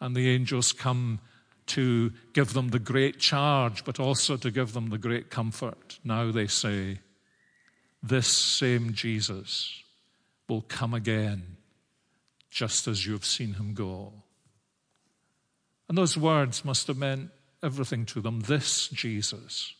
And 0.00 0.16
the 0.16 0.28
angels 0.28 0.72
come 0.72 1.20
to 1.66 2.12
give 2.32 2.52
them 2.52 2.70
the 2.70 2.80
great 2.80 3.20
charge, 3.20 3.84
but 3.84 4.00
also 4.00 4.36
to 4.36 4.50
give 4.50 4.72
them 4.72 4.90
the 4.90 4.98
great 4.98 5.30
comfort. 5.30 6.00
Now 6.02 6.32
they 6.32 6.48
say, 6.48 6.98
This 8.02 8.26
same 8.26 8.92
Jesus 8.92 9.84
will 10.48 10.62
come 10.62 10.92
again 10.92 11.58
just 12.52 12.86
as 12.86 13.06
you 13.06 13.14
have 13.14 13.24
seen 13.24 13.54
him 13.54 13.72
go. 13.72 14.12
And 15.88 15.96
those 15.96 16.18
words 16.18 16.66
must 16.66 16.86
have 16.86 16.98
meant 16.98 17.30
everything 17.62 18.04
to 18.06 18.20
them. 18.20 18.40
This 18.40 18.88
Jesus, 18.88 19.74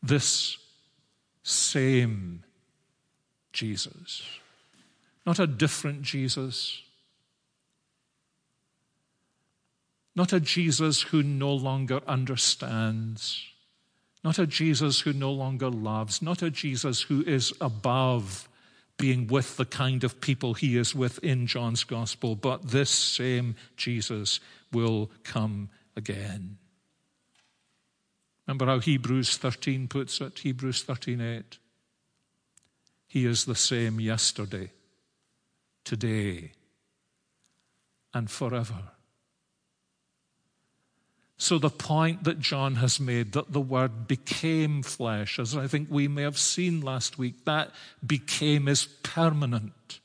this 0.00 0.56
same 1.42 2.44
Jesus, 3.52 4.22
not 5.26 5.40
a 5.40 5.48
different 5.48 6.02
Jesus, 6.02 6.80
not 10.14 10.32
a 10.32 10.38
Jesus 10.38 11.02
who 11.02 11.24
no 11.24 11.52
longer 11.52 12.00
understands, 12.06 13.44
not 14.22 14.38
a 14.38 14.46
Jesus 14.46 15.00
who 15.00 15.12
no 15.12 15.32
longer 15.32 15.70
loves, 15.70 16.22
not 16.22 16.40
a 16.40 16.50
Jesus 16.50 17.02
who 17.02 17.22
is 17.22 17.52
above 17.60 18.48
being 18.98 19.26
with 19.26 19.56
the 19.56 19.64
kind 19.64 20.04
of 20.04 20.20
people 20.20 20.54
he 20.54 20.76
is 20.76 20.94
with 20.94 21.18
in 21.24 21.46
John's 21.46 21.84
gospel, 21.84 22.36
but 22.36 22.68
this 22.70 22.90
same 22.90 23.56
Jesus 23.76 24.40
will 24.72 25.10
come 25.24 25.70
again. 25.96 26.58
Remember 28.46 28.66
how 28.66 28.78
Hebrews 28.80 29.36
13 29.36 29.88
puts 29.88 30.20
it? 30.20 30.40
Hebrews 30.40 30.82
13:8. 30.84 31.58
He 33.06 33.26
is 33.26 33.44
the 33.44 33.54
same 33.54 34.00
yesterday, 34.00 34.72
today, 35.84 36.52
and 38.14 38.30
forever. 38.30 38.92
So, 41.42 41.58
the 41.58 41.70
point 41.70 42.22
that 42.22 42.38
John 42.38 42.76
has 42.76 43.00
made 43.00 43.32
that 43.32 43.52
the 43.52 43.60
Word 43.60 44.06
became 44.06 44.80
flesh, 44.84 45.40
as 45.40 45.56
I 45.56 45.66
think 45.66 45.88
we 45.90 46.06
may 46.06 46.22
have 46.22 46.38
seen 46.38 46.82
last 46.82 47.18
week, 47.18 47.46
that 47.46 47.72
became 48.06 48.68
is 48.68 48.84
permanent. 49.02 49.98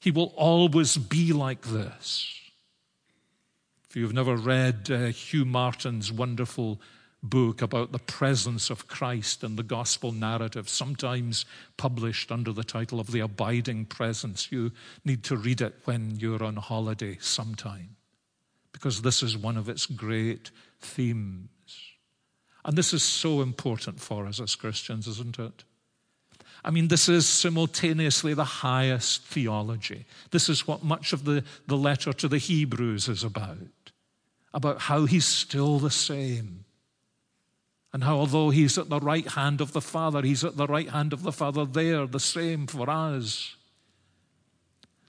He 0.00 0.10
will 0.10 0.34
always 0.36 0.96
be 0.96 1.32
like 1.32 1.62
this. 1.62 2.34
If 3.88 3.94
you've 3.94 4.12
never 4.12 4.34
read 4.34 4.90
uh, 4.90 5.06
Hugh 5.06 5.44
Martin's 5.44 6.10
wonderful 6.10 6.80
book 7.22 7.62
about 7.62 7.92
the 7.92 8.00
presence 8.00 8.70
of 8.70 8.88
Christ 8.88 9.44
and 9.44 9.56
the 9.56 9.62
gospel 9.62 10.10
narrative, 10.10 10.68
sometimes 10.68 11.46
published 11.76 12.32
under 12.32 12.52
the 12.52 12.64
title 12.64 12.98
of 12.98 13.12
The 13.12 13.20
Abiding 13.20 13.84
Presence, 13.84 14.50
you 14.50 14.72
need 15.04 15.22
to 15.22 15.36
read 15.36 15.60
it 15.60 15.76
when 15.84 16.16
you're 16.16 16.42
on 16.42 16.56
holiday 16.56 17.18
sometime 17.20 17.95
because 18.76 19.00
this 19.00 19.22
is 19.22 19.38
one 19.38 19.56
of 19.56 19.70
its 19.70 19.86
great 19.86 20.50
themes. 20.82 21.48
And 22.62 22.76
this 22.76 22.92
is 22.92 23.02
so 23.02 23.40
important 23.40 24.00
for 24.00 24.26
us 24.26 24.38
as 24.38 24.54
Christians, 24.54 25.08
isn't 25.08 25.38
it? 25.38 25.64
I 26.62 26.70
mean, 26.70 26.88
this 26.88 27.08
is 27.08 27.26
simultaneously 27.26 28.34
the 28.34 28.44
highest 28.44 29.22
theology. 29.22 30.04
This 30.30 30.50
is 30.50 30.68
what 30.68 30.84
much 30.84 31.14
of 31.14 31.24
the, 31.24 31.42
the 31.66 31.76
letter 31.76 32.12
to 32.12 32.28
the 32.28 32.36
Hebrews 32.36 33.08
is 33.08 33.24
about 33.24 33.56
about 34.52 34.80
how 34.80 35.04
he's 35.04 35.26
still 35.26 35.78
the 35.78 35.90
same. 35.90 36.64
And 37.92 38.02
how, 38.04 38.16
although 38.16 38.48
he's 38.48 38.78
at 38.78 38.88
the 38.88 39.00
right 39.00 39.26
hand 39.26 39.60
of 39.60 39.72
the 39.72 39.82
Father, 39.82 40.22
he's 40.22 40.44
at 40.44 40.56
the 40.56 40.66
right 40.66 40.88
hand 40.88 41.12
of 41.12 41.22
the 41.22 41.32
Father 41.32 41.66
there, 41.66 42.06
the 42.06 42.20
same 42.20 42.66
for 42.66 42.88
us. 42.88 43.54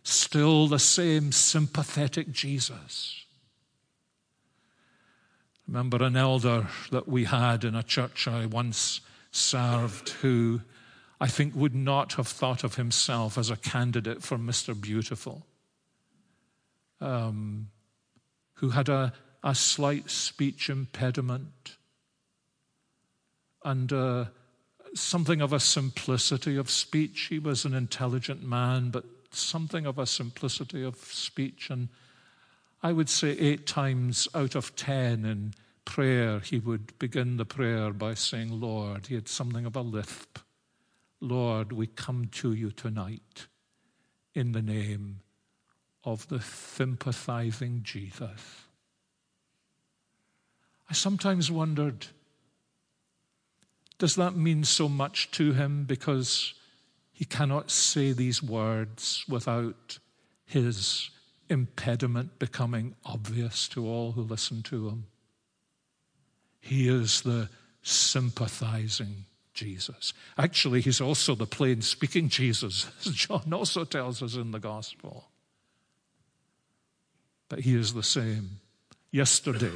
Still 0.03 0.67
the 0.67 0.79
same 0.79 1.31
sympathetic 1.31 2.31
Jesus 2.31 3.26
remember 5.67 6.03
an 6.03 6.15
elder 6.15 6.67
that 6.91 7.07
we 7.07 7.25
had 7.25 7.63
in 7.63 7.75
a 7.75 7.83
church 7.83 8.27
I 8.27 8.45
once 8.45 9.01
served 9.31 10.09
who 10.09 10.61
I 11.19 11.27
think 11.27 11.55
would 11.55 11.75
not 11.75 12.13
have 12.13 12.27
thought 12.27 12.63
of 12.63 12.75
himself 12.75 13.37
as 13.37 13.49
a 13.49 13.57
candidate 13.57 14.23
for 14.23 14.37
Mr. 14.37 14.79
Beautiful, 14.79 15.45
um, 17.01 17.69
who 18.55 18.69
had 18.69 18.87
a, 18.87 19.13
a 19.43 19.55
slight 19.55 20.09
speech 20.09 20.69
impediment 20.69 21.75
and 23.65 23.91
uh, 23.91 24.25
something 24.93 25.41
of 25.41 25.51
a 25.51 25.59
simplicity 25.59 26.55
of 26.55 26.69
speech. 26.69 27.27
He 27.29 27.39
was 27.39 27.65
an 27.65 27.73
intelligent 27.73 28.43
man, 28.43 28.89
but 28.91 29.03
something 29.31 29.85
of 29.85 29.99
a 29.99 30.05
simplicity 30.05 30.83
of 30.83 30.95
speech 30.97 31.69
and 31.69 31.89
I 32.81 32.91
would 32.91 33.09
say 33.09 33.31
eight 33.31 33.65
times 33.65 34.27
out 34.35 34.55
of 34.55 34.75
ten 34.75 35.25
in 35.25 35.53
prayer, 35.85 36.39
he 36.39 36.59
would 36.59 36.97
begin 36.99 37.37
the 37.37 37.45
prayer 37.45 37.91
by 37.91 38.13
saying, 38.13 38.59
Lord, 38.59 39.07
he 39.07 39.15
had 39.15 39.27
something 39.27 39.65
of 39.65 39.75
a 39.75 39.81
lisp. 39.81 40.39
Lord, 41.19 41.71
we 41.71 41.87
come 41.87 42.27
to 42.33 42.53
you 42.53 42.71
tonight 42.71 43.47
in 44.35 44.51
the 44.51 44.61
name 44.61 45.21
of 46.03 46.27
the 46.27 46.39
sympathizing 46.39 47.81
Jesus. 47.83 48.67
I 50.89 50.93
sometimes 50.93 51.51
wondered 51.51 52.07
Does 53.97 54.15
that 54.15 54.35
mean 54.35 54.63
so 54.63 54.87
much 54.87 55.31
to 55.31 55.53
him 55.53 55.85
because 55.85 56.53
he 57.11 57.25
cannot 57.25 57.71
say 57.71 58.11
these 58.11 58.43
words 58.43 59.25
without 59.27 59.97
his 60.45 61.09
impediment 61.49 62.39
becoming 62.39 62.95
obvious 63.05 63.67
to 63.69 63.87
all 63.87 64.13
who 64.13 64.21
listen 64.21 64.63
to 64.63 64.89
him? 64.89 65.05
He 66.59 66.89
is 66.89 67.21
the 67.21 67.49
sympathizing 67.81 69.25
Jesus. 69.53 70.13
Actually, 70.37 70.81
he's 70.81 71.01
also 71.01 71.33
the 71.33 71.45
plain 71.45 71.81
speaking 71.81 72.29
Jesus, 72.29 72.87
as 73.05 73.13
John 73.13 73.51
also 73.53 73.83
tells 73.83 74.21
us 74.21 74.35
in 74.35 74.51
the 74.51 74.59
gospel. 74.59 75.25
But 77.49 77.61
he 77.61 77.75
is 77.75 77.93
the 77.93 78.03
same. 78.03 78.59
Yesterday, 79.11 79.71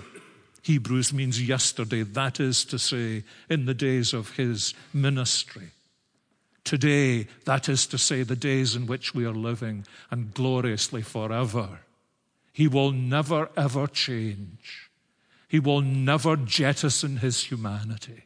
Hebrews 0.61 1.13
means 1.13 1.41
yesterday, 1.41 2.03
that 2.03 2.39
is 2.39 2.63
to 2.65 2.77
say, 2.77 3.23
in 3.49 3.65
the 3.65 3.73
days 3.73 4.13
of 4.13 4.35
his 4.35 4.73
ministry. 4.93 5.71
Today, 6.63 7.27
that 7.45 7.67
is 7.67 7.87
to 7.87 7.97
say, 7.97 8.23
the 8.23 8.35
days 8.35 8.75
in 8.75 8.85
which 8.87 9.13
we 9.15 9.25
are 9.25 9.33
living, 9.33 9.85
and 10.09 10.33
gloriously 10.33 11.01
forever. 11.01 11.79
He 12.53 12.67
will 12.67 12.91
never, 12.91 13.49
ever 13.57 13.87
change. 13.87 14.89
He 15.47 15.59
will 15.59 15.81
never 15.81 16.35
jettison 16.35 17.17
his 17.17 17.45
humanity. 17.45 18.25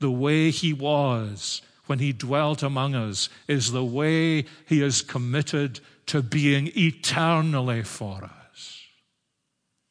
The 0.00 0.10
way 0.10 0.50
he 0.50 0.72
was 0.72 1.62
when 1.86 1.98
he 1.98 2.12
dwelt 2.12 2.62
among 2.62 2.94
us 2.94 3.28
is 3.46 3.72
the 3.72 3.84
way 3.84 4.42
he 4.66 4.82
is 4.82 5.02
committed 5.02 5.80
to 6.06 6.22
being 6.22 6.70
eternally 6.74 7.82
for 7.82 8.24
us. 8.24 8.82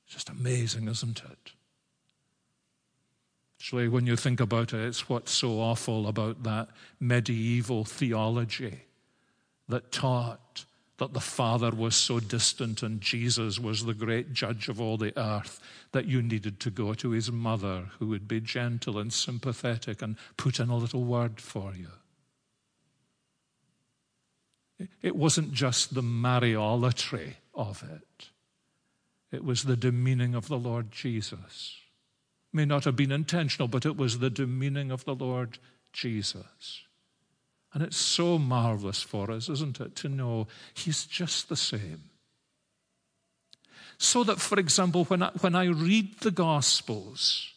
It's 0.06 0.14
Just 0.14 0.30
amazing, 0.30 0.88
isn't 0.88 1.20
it? 1.20 1.52
Actually, 3.64 3.88
when 3.88 4.06
you 4.06 4.18
think 4.18 4.42
about 4.42 4.74
it, 4.74 4.82
it's 4.82 5.08
what's 5.08 5.32
so 5.32 5.62
awful 5.62 6.10
about 6.10 6.44
that 6.44 6.68
medieval 7.00 7.86
theology 7.86 8.82
that 9.70 9.90
taught 9.90 10.66
that 10.98 11.14
the 11.14 11.22
Father 11.22 11.72
was 11.72 11.96
so 11.96 12.20
distant 12.20 12.84
and 12.84 13.00
Jesus 13.00 13.60
was 13.60 13.86
the 13.86 13.94
great 13.94 14.34
judge 14.34 14.68
of 14.68 14.82
all 14.82 14.98
the 14.98 15.18
earth 15.18 15.62
that 15.94 16.08
you 16.08 16.22
needed 16.22 16.60
to 16.60 16.70
go 16.70 16.94
to 16.96 17.12
his 17.12 17.32
mother 17.32 17.86
who 18.00 18.08
would 18.08 18.28
be 18.28 18.42
gentle 18.42 19.00
and 19.00 19.14
sympathetic 19.14 20.02
and 20.02 20.18
put 20.36 20.60
in 20.60 20.68
a 20.68 20.76
little 20.76 21.06
word 21.06 21.40
for 21.40 21.74
you. 21.74 21.88
It 25.02 25.16
wasn't 25.16 25.54
just 25.54 25.94
the 25.94 26.04
Mariolatry 26.04 27.36
of 27.56 27.82
it, 27.82 28.28
it 29.32 29.46
was 29.46 29.64
the 29.64 29.78
demeaning 29.78 30.36
of 30.36 30.50
the 30.50 30.60
Lord 30.60 30.92
Jesus. 30.92 31.78
May 32.54 32.66
not 32.66 32.84
have 32.86 32.96
been 32.96 33.12
intentional, 33.12 33.68
but 33.68 33.86
it 33.86 33.98
was 33.98 34.20
the 34.20 34.30
demeaning 34.30 34.92
of 34.92 35.04
the 35.06 35.16
Lord 35.16 35.58
Jesus. 35.92 36.84
And 37.74 37.82
it's 37.82 37.98
so 37.98 38.38
marvelous 38.38 39.02
for 39.02 39.32
us, 39.32 39.50
isn't 39.50 39.82
it, 39.82 39.96
to 39.98 40.10
know 40.10 40.48
He's 40.74 41.06
just 41.06 41.50
the 41.50 41.56
same. 41.56 42.04
So 43.98 44.24
that, 44.24 44.40
for 44.40 44.60
example, 44.60 45.06
when 45.06 45.24
I, 45.24 45.32
when 45.42 45.56
I 45.56 45.66
read 45.66 46.20
the 46.20 46.32
Gospels, 46.32 47.52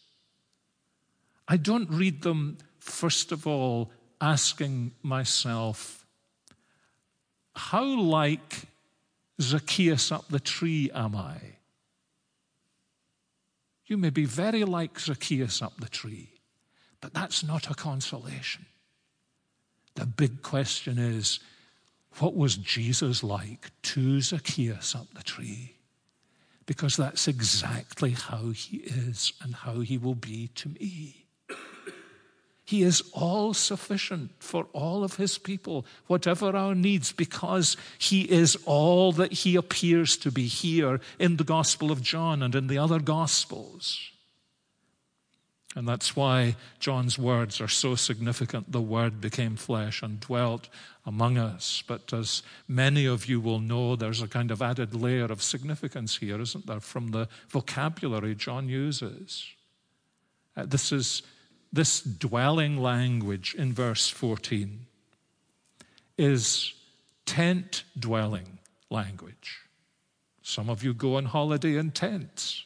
I 1.48 1.56
don't 1.56 1.90
read 1.90 2.22
them, 2.22 2.58
first 2.78 3.32
of 3.32 3.46
all, 3.46 3.90
asking 4.20 4.92
myself, 5.02 6.06
how 7.54 7.84
like 7.84 8.62
Zacchaeus 9.40 10.10
up 10.12 10.28
the 10.28 10.40
tree 10.40 10.90
am 10.94 11.14
I? 11.14 11.55
You 13.86 13.96
may 13.96 14.10
be 14.10 14.24
very 14.24 14.64
like 14.64 14.98
Zacchaeus 14.98 15.62
up 15.62 15.78
the 15.78 15.88
tree, 15.88 16.40
but 17.00 17.14
that's 17.14 17.44
not 17.44 17.70
a 17.70 17.74
consolation. 17.74 18.66
The 19.94 20.06
big 20.06 20.42
question 20.42 20.98
is 20.98 21.40
what 22.18 22.34
was 22.34 22.56
Jesus 22.56 23.22
like 23.22 23.70
to 23.82 24.20
Zacchaeus 24.20 24.94
up 24.94 25.06
the 25.14 25.22
tree? 25.22 25.76
Because 26.64 26.96
that's 26.96 27.28
exactly 27.28 28.10
how 28.10 28.48
he 28.48 28.78
is 28.78 29.32
and 29.42 29.54
how 29.54 29.80
he 29.80 29.98
will 29.98 30.14
be 30.14 30.48
to 30.56 30.70
me. 30.70 31.25
He 32.66 32.82
is 32.82 33.00
all 33.12 33.54
sufficient 33.54 34.32
for 34.40 34.66
all 34.72 35.04
of 35.04 35.16
his 35.16 35.38
people, 35.38 35.86
whatever 36.08 36.56
our 36.56 36.74
needs, 36.74 37.12
because 37.12 37.76
he 37.96 38.22
is 38.22 38.58
all 38.66 39.12
that 39.12 39.32
he 39.32 39.54
appears 39.54 40.16
to 40.18 40.32
be 40.32 40.48
here 40.48 41.00
in 41.20 41.36
the 41.36 41.44
Gospel 41.44 41.92
of 41.92 42.02
John 42.02 42.42
and 42.42 42.56
in 42.56 42.66
the 42.66 42.76
other 42.76 42.98
Gospels. 42.98 44.10
And 45.76 45.86
that's 45.86 46.16
why 46.16 46.56
John's 46.80 47.16
words 47.16 47.60
are 47.60 47.68
so 47.68 47.94
significant. 47.94 48.72
The 48.72 48.80
Word 48.80 49.20
became 49.20 49.54
flesh 49.54 50.02
and 50.02 50.18
dwelt 50.18 50.68
among 51.04 51.38
us. 51.38 51.84
But 51.86 52.12
as 52.12 52.42
many 52.66 53.06
of 53.06 53.26
you 53.26 53.40
will 53.40 53.60
know, 53.60 53.94
there's 53.94 54.22
a 54.22 54.26
kind 54.26 54.50
of 54.50 54.60
added 54.60 54.92
layer 54.92 55.26
of 55.26 55.40
significance 55.40 56.16
here, 56.16 56.40
isn't 56.40 56.66
there, 56.66 56.80
from 56.80 57.12
the 57.12 57.28
vocabulary 57.48 58.34
John 58.34 58.68
uses. 58.68 59.46
Uh, 60.56 60.64
this 60.66 60.90
is 60.90 61.22
this 61.72 62.00
dwelling 62.00 62.76
language 62.78 63.54
in 63.54 63.72
verse 63.72 64.08
14 64.08 64.86
is 66.16 66.74
tent 67.26 67.84
dwelling 67.98 68.58
language. 68.90 69.60
Some 70.42 70.70
of 70.70 70.82
you 70.82 70.94
go 70.94 71.16
on 71.16 71.26
holiday 71.26 71.76
in 71.76 71.90
tents, 71.90 72.64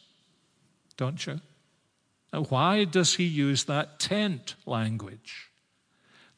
don't 0.97 1.27
you? 1.27 1.41
Now, 2.33 2.45
why 2.45 2.85
does 2.85 3.15
he 3.15 3.25
use 3.25 3.65
that 3.65 3.99
tent 3.99 4.55
language? 4.67 5.51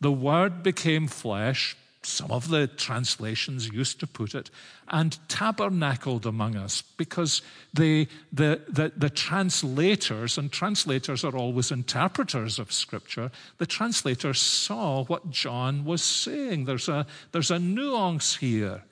The 0.00 0.12
Word 0.12 0.62
became 0.62 1.06
flesh 1.06 1.76
some 2.04 2.30
of 2.30 2.48
the 2.48 2.66
translations 2.66 3.68
used 3.68 4.00
to 4.00 4.06
put 4.06 4.34
it, 4.34 4.50
and 4.88 5.18
tabernacled 5.28 6.26
among 6.26 6.56
us 6.56 6.82
because 6.96 7.42
the, 7.72 8.08
the, 8.32 8.60
the, 8.68 8.92
the, 8.96 9.10
translators, 9.10 10.36
and 10.36 10.50
translators 10.50 11.24
are 11.24 11.36
always 11.36 11.70
interpreters 11.70 12.58
of 12.58 12.72
Scripture, 12.72 13.30
the 13.58 13.66
translators 13.66 14.40
saw 14.40 15.04
what 15.04 15.30
John 15.30 15.84
was 15.84 16.02
saying. 16.02 16.64
There's 16.64 16.88
a, 16.88 17.06
there's 17.30 17.50
a 17.50 17.58
nuance 17.58 18.36
here, 18.36 18.82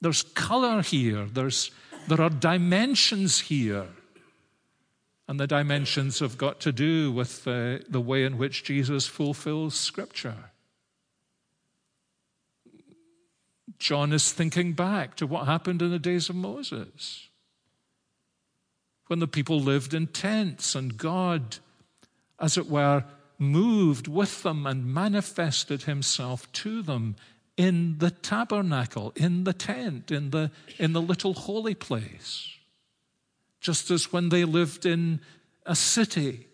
there's 0.00 0.22
color 0.22 0.82
here, 0.82 1.26
there's, 1.26 1.70
there 2.08 2.20
are 2.20 2.30
dimensions 2.30 3.40
here. 3.40 3.88
And 5.28 5.38
the 5.38 5.46
dimensions 5.46 6.18
have 6.18 6.36
got 6.36 6.58
to 6.60 6.72
do 6.72 7.12
with 7.12 7.46
uh, 7.46 7.78
the 7.88 8.00
way 8.00 8.24
in 8.24 8.36
which 8.36 8.64
Jesus 8.64 9.06
fulfills 9.06 9.76
Scripture. 9.76 10.50
John 13.80 14.12
is 14.12 14.30
thinking 14.30 14.74
back 14.74 15.16
to 15.16 15.26
what 15.26 15.46
happened 15.46 15.82
in 15.82 15.90
the 15.90 15.98
days 15.98 16.28
of 16.28 16.36
Moses 16.36 17.26
when 19.10 19.18
the 19.18 19.26
people 19.26 19.58
lived 19.58 19.92
in 19.92 20.06
tents 20.06 20.76
and 20.76 20.96
God, 20.96 21.56
as 22.38 22.56
it 22.56 22.68
were, 22.70 23.02
moved 23.40 24.06
with 24.06 24.44
them 24.44 24.68
and 24.68 24.94
manifested 24.94 25.82
himself 25.82 26.50
to 26.52 26.80
them 26.80 27.16
in 27.56 27.98
the 27.98 28.12
tabernacle, 28.12 29.12
in 29.16 29.42
the 29.42 29.52
tent, 29.52 30.12
in 30.12 30.30
the, 30.30 30.52
in 30.78 30.92
the 30.92 31.02
little 31.02 31.34
holy 31.34 31.74
place. 31.74 32.54
Just 33.60 33.90
as 33.90 34.12
when 34.12 34.28
they 34.28 34.44
lived 34.44 34.86
in 34.86 35.18
a 35.66 35.74
city, 35.74 36.46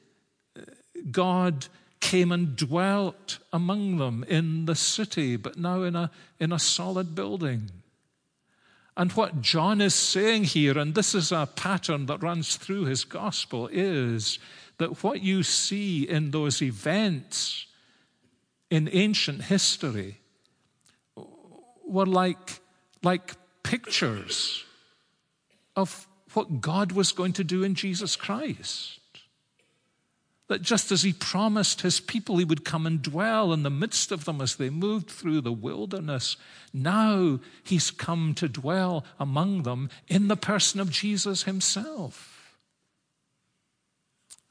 God 1.11 1.67
came 2.01 2.31
and 2.33 2.57
dwelt 2.57 3.39
among 3.53 3.97
them 3.99 4.25
in 4.29 4.67
the 4.67 4.75
city, 4.75 5.37
but 5.37 5.59
now 5.59 5.83
in 5.83 5.97
a, 5.97 6.11
in 6.39 6.53
a 6.53 6.59
solid 6.59 7.15
building. 7.15 7.71
And 8.97 9.13
what 9.13 9.43
John 9.43 9.81
is 9.81 9.95
saying 9.95 10.45
here, 10.45 10.79
and 10.79 10.95
this 10.95 11.15
is 11.15 11.31
a 11.31 11.49
pattern 11.55 12.07
that 12.07 12.23
runs 12.23 12.57
through 12.57 12.85
his 12.85 13.05
gospel, 13.05 13.69
is 13.71 14.39
that 14.79 15.03
what 15.03 15.23
you 15.23 15.43
see 15.43 16.09
in 16.09 16.31
those 16.31 16.63
events 16.63 17.67
in 18.71 18.89
ancient 18.93 19.43
history 19.45 20.19
were 21.87 22.07
like, 22.07 22.61
like 23.03 23.35
pictures 23.63 24.65
of 25.75 26.07
what 26.33 26.61
God 26.61 26.93
was 26.93 27.13
going 27.13 27.33
to 27.35 27.45
do 27.45 27.63
in 27.63 27.75
Jesus 27.75 28.17
Christ. 28.17 28.96
That 30.49 30.63
just 30.63 30.93
as 30.93 31.03
he 31.03 31.13
promised 31.13 31.81
his 31.81 31.99
people 31.99 32.37
he 32.37 32.45
would 32.45 32.65
come 32.65 32.87
and 32.87 33.03
dwell 33.03 33.53
in 33.53 33.65
the 33.65 33.71
midst 33.71 34.13
of 34.13 34.25
them 34.25 34.41
as 34.41 34.57
they 34.57 34.71
moved 34.71 35.11
through 35.11 35.41
the 35.41 35.53
wilderness, 35.53 36.37
now 36.73 37.41
he's 37.65 37.91
come 37.91 38.33
to 38.35 38.49
dwell 38.49 39.05
among 39.19 39.65
them 39.65 39.91
in 40.07 40.29
the 40.29 40.37
person 40.37 40.81
of 40.81 40.91
Jesus 40.91 41.43
himself. 41.43 42.57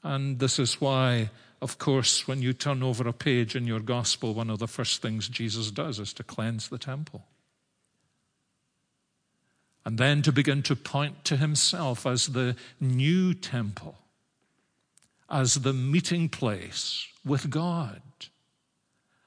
And 0.02 0.38
this 0.38 0.58
is 0.58 0.80
why, 0.80 1.30
of 1.62 1.78
course, 1.78 2.28
when 2.28 2.42
you 2.42 2.52
turn 2.52 2.82
over 2.82 3.08
a 3.08 3.12
page 3.12 3.56
in 3.56 3.66
your 3.66 3.80
gospel, 3.80 4.34
one 4.34 4.50
of 4.50 4.58
the 4.58 4.68
first 4.68 5.00
things 5.00 5.28
Jesus 5.28 5.70
does 5.70 5.98
is 5.98 6.12
to 6.12 6.22
cleanse 6.22 6.68
the 6.68 6.78
temple. 6.78 7.24
And 9.86 9.98
then 9.98 10.20
to 10.22 10.32
begin 10.32 10.62
to 10.64 10.76
point 10.76 11.24
to 11.24 11.36
himself 11.36 12.06
as 12.06 12.26
the 12.26 12.54
new 12.80 13.32
temple 13.32 13.96
as 15.28 15.54
the 15.54 15.72
meeting 15.72 16.28
place 16.28 17.06
with 17.24 17.50
God, 17.50 18.02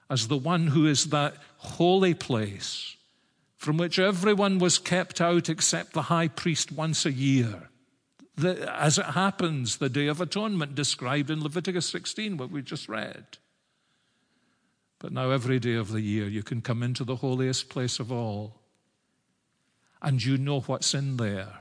as 0.09 0.27
the 0.27 0.37
one 0.37 0.67
who 0.67 0.87
is 0.87 1.07
that 1.07 1.35
holy 1.57 2.13
place 2.13 2.95
from 3.59 3.75
which 3.75 3.99
everyone 3.99 4.57
was 4.57 4.79
kept 4.79 5.19
out 5.19 5.49
except 5.49 5.91
the 5.91 6.03
high 6.03 6.29
priest 6.29 6.71
once 6.71 7.05
a 7.05 7.11
year. 7.11 7.69
The, 8.37 8.73
as 8.73 8.97
it 8.97 9.05
happens, 9.05 9.77
the 9.77 9.89
Day 9.89 10.07
of 10.07 10.21
Atonement 10.21 10.75
described 10.75 11.29
in 11.29 11.43
Leviticus 11.43 11.85
16, 11.87 12.37
what 12.37 12.51
we 12.51 12.61
just 12.61 12.87
read. 12.87 13.37
But 14.99 15.11
now, 15.11 15.31
every 15.31 15.59
day 15.59 15.75
of 15.75 15.91
the 15.91 15.99
year, 15.99 16.27
you 16.29 16.41
can 16.41 16.61
come 16.61 16.83
into 16.83 17.03
the 17.03 17.17
holiest 17.17 17.67
place 17.67 17.99
of 17.99 18.13
all, 18.13 18.61
and 20.01 20.23
you 20.23 20.37
know 20.37 20.61
what's 20.61 20.93
in 20.93 21.17
there. 21.17 21.59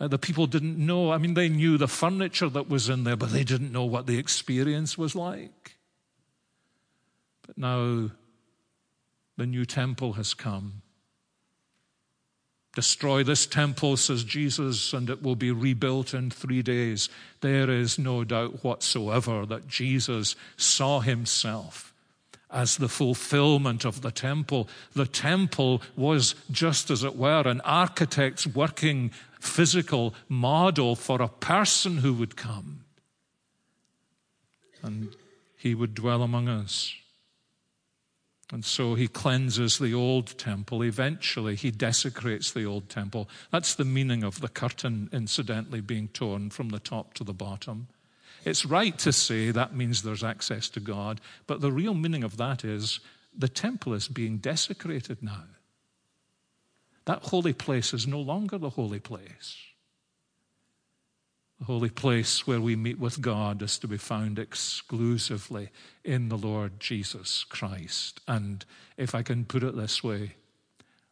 Uh, 0.00 0.08
the 0.08 0.18
people 0.18 0.46
didn't 0.46 0.78
know. 0.78 1.12
I 1.12 1.18
mean, 1.18 1.34
they 1.34 1.50
knew 1.50 1.76
the 1.76 1.86
furniture 1.86 2.48
that 2.48 2.70
was 2.70 2.88
in 2.88 3.04
there, 3.04 3.16
but 3.16 3.32
they 3.32 3.44
didn't 3.44 3.72
know 3.72 3.84
what 3.84 4.06
the 4.06 4.18
experience 4.18 4.96
was 4.96 5.14
like. 5.14 5.76
But 7.46 7.58
now 7.58 8.10
the 9.36 9.46
new 9.46 9.66
temple 9.66 10.14
has 10.14 10.32
come. 10.32 10.82
Destroy 12.74 13.24
this 13.24 13.46
temple, 13.46 13.96
says 13.96 14.22
Jesus, 14.22 14.92
and 14.92 15.10
it 15.10 15.22
will 15.22 15.34
be 15.34 15.50
rebuilt 15.50 16.14
in 16.14 16.30
three 16.30 16.62
days. 16.62 17.08
There 17.40 17.68
is 17.68 17.98
no 17.98 18.22
doubt 18.22 18.62
whatsoever 18.64 19.44
that 19.46 19.66
Jesus 19.66 20.36
saw 20.56 21.00
himself 21.00 21.92
as 22.48 22.76
the 22.76 22.88
fulfillment 22.88 23.84
of 23.84 24.02
the 24.02 24.10
temple. 24.10 24.68
The 24.94 25.06
temple 25.06 25.82
was 25.96 26.34
just 26.50 26.90
as 26.90 27.02
it 27.02 27.16
were 27.16 27.42
an 27.42 27.60
architect's 27.62 28.46
working 28.46 29.10
physical 29.40 30.14
model 30.28 30.94
for 30.94 31.20
a 31.20 31.28
person 31.28 31.98
who 31.98 32.14
would 32.14 32.36
come. 32.36 32.84
And 34.82 35.14
he 35.56 35.74
would 35.74 35.94
dwell 35.94 36.22
among 36.22 36.48
us. 36.48 36.94
And 38.52 38.64
so 38.64 38.94
he 38.94 39.06
cleanses 39.06 39.78
the 39.78 39.94
old 39.94 40.38
temple. 40.38 40.82
Eventually, 40.82 41.54
he 41.54 41.70
desecrates 41.70 42.50
the 42.50 42.64
old 42.64 42.88
temple. 42.88 43.28
That's 43.52 43.74
the 43.74 43.84
meaning 43.84 44.24
of 44.24 44.40
the 44.40 44.48
curtain, 44.48 45.08
incidentally, 45.12 45.80
being 45.80 46.08
torn 46.08 46.50
from 46.50 46.70
the 46.70 46.80
top 46.80 47.14
to 47.14 47.24
the 47.24 47.32
bottom. 47.32 47.88
It's 48.44 48.64
right 48.64 48.98
to 48.98 49.12
say 49.12 49.50
that 49.50 49.74
means 49.74 50.02
there's 50.02 50.24
access 50.24 50.68
to 50.70 50.80
God, 50.80 51.20
but 51.46 51.60
the 51.60 51.70
real 51.70 51.94
meaning 51.94 52.24
of 52.24 52.38
that 52.38 52.64
is 52.64 53.00
the 53.36 53.48
temple 53.48 53.92
is 53.94 54.08
being 54.08 54.38
desecrated 54.38 55.22
now. 55.22 55.44
That 57.10 57.24
holy 57.24 57.52
place 57.52 57.92
is 57.92 58.06
no 58.06 58.20
longer 58.20 58.56
the 58.56 58.70
holy 58.70 59.00
place. 59.00 59.56
The 61.58 61.64
holy 61.64 61.90
place 61.90 62.46
where 62.46 62.60
we 62.60 62.76
meet 62.76 63.00
with 63.00 63.20
God 63.20 63.62
is 63.62 63.78
to 63.78 63.88
be 63.88 63.96
found 63.96 64.38
exclusively 64.38 65.70
in 66.04 66.28
the 66.28 66.38
Lord 66.38 66.78
Jesus 66.78 67.42
Christ. 67.42 68.20
And 68.28 68.64
if 68.96 69.12
I 69.12 69.24
can 69.24 69.44
put 69.44 69.64
it 69.64 69.74
this 69.74 70.04
way, 70.04 70.34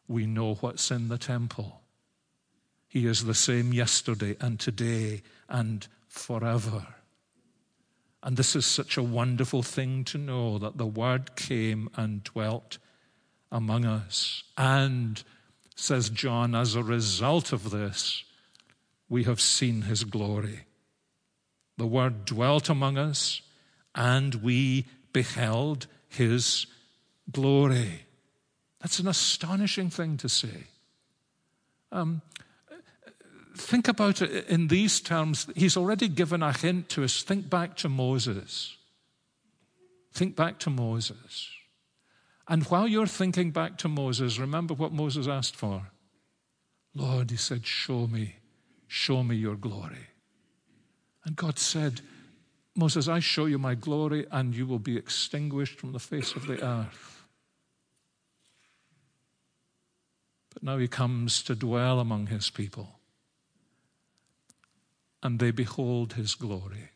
we 0.07 0.25
know 0.25 0.53
what's 0.61 0.89
in 0.89 1.09
the 1.09 1.17
temple. 1.17 1.81
He 2.87 3.05
is 3.05 3.25
the 3.25 3.35
same 3.35 3.73
yesterday 3.73 4.37
and 4.39 4.57
today 4.57 5.21
and 5.49 5.85
forever. 6.07 6.87
And 8.23 8.37
this 8.37 8.55
is 8.55 8.65
such 8.65 8.95
a 8.95 9.03
wonderful 9.03 9.63
thing 9.63 10.05
to 10.05 10.17
know 10.17 10.59
that 10.59 10.77
the 10.77 10.85
Word 10.85 11.35
came 11.35 11.89
and 11.97 12.23
dwelt 12.23 12.77
among 13.51 13.83
us. 13.83 14.45
And, 14.57 15.21
says 15.79 16.09
John, 16.09 16.55
as 16.55 16.75
a 16.75 16.83
result 16.83 17.53
of 17.53 17.71
this, 17.71 18.23
we 19.07 19.23
have 19.23 19.39
seen 19.39 19.83
his 19.83 20.03
glory. 20.03 20.65
The 21.77 21.87
Word 21.87 22.25
dwelt 22.25 22.69
among 22.69 22.97
us, 22.97 23.41
and 23.95 24.35
we 24.35 24.85
beheld 25.13 25.87
his 26.07 26.67
glory. 27.31 28.01
That's 28.81 28.99
an 28.99 29.07
astonishing 29.07 29.89
thing 29.89 30.17
to 30.17 30.29
say. 30.29 30.65
Um, 31.91 32.21
think 33.55 33.87
about 33.87 34.21
it 34.21 34.47
in 34.47 34.67
these 34.67 34.99
terms. 34.99 35.47
He's 35.55 35.77
already 35.77 36.07
given 36.07 36.43
a 36.43 36.53
hint 36.53 36.89
to 36.89 37.03
us. 37.03 37.23
Think 37.23 37.49
back 37.49 37.75
to 37.77 37.89
Moses. 37.89 38.75
Think 40.13 40.35
back 40.35 40.59
to 40.59 40.69
Moses. 40.69 41.49
And 42.49 42.63
while 42.63 42.87
you're 42.87 43.07
thinking 43.07 43.51
back 43.51 43.77
to 43.77 43.87
Moses, 43.87 44.39
remember 44.39 44.73
what 44.73 44.91
Moses 44.91 45.27
asked 45.27 45.55
for. 45.55 45.91
Lord, 46.93 47.31
he 47.31 47.37
said, 47.37 47.65
Show 47.65 48.07
me 48.07 48.39
Show 48.91 49.21
me 49.21 49.35
your 49.35 49.55
glory. 49.55 50.07
And 51.23 51.35
God 51.35 51.59
said, 51.59 52.01
Moses, 52.75 53.07
I 53.07 53.19
show 53.19 53.45
you 53.45 53.59
my 53.59 53.75
glory, 53.75 54.25
and 54.31 54.55
you 54.55 54.65
will 54.65 54.79
be 54.79 54.97
extinguished 54.97 55.79
from 55.79 55.91
the 55.91 55.99
face 55.99 56.35
of 56.35 56.47
the 56.47 56.65
earth. 56.65 57.23
But 60.51 60.63
now 60.63 60.79
he 60.79 60.87
comes 60.87 61.43
to 61.43 61.53
dwell 61.53 61.99
among 61.99 62.27
his 62.27 62.49
people, 62.49 62.99
and 65.21 65.37
they 65.37 65.51
behold 65.51 66.13
his 66.13 66.33
glory. 66.33 66.89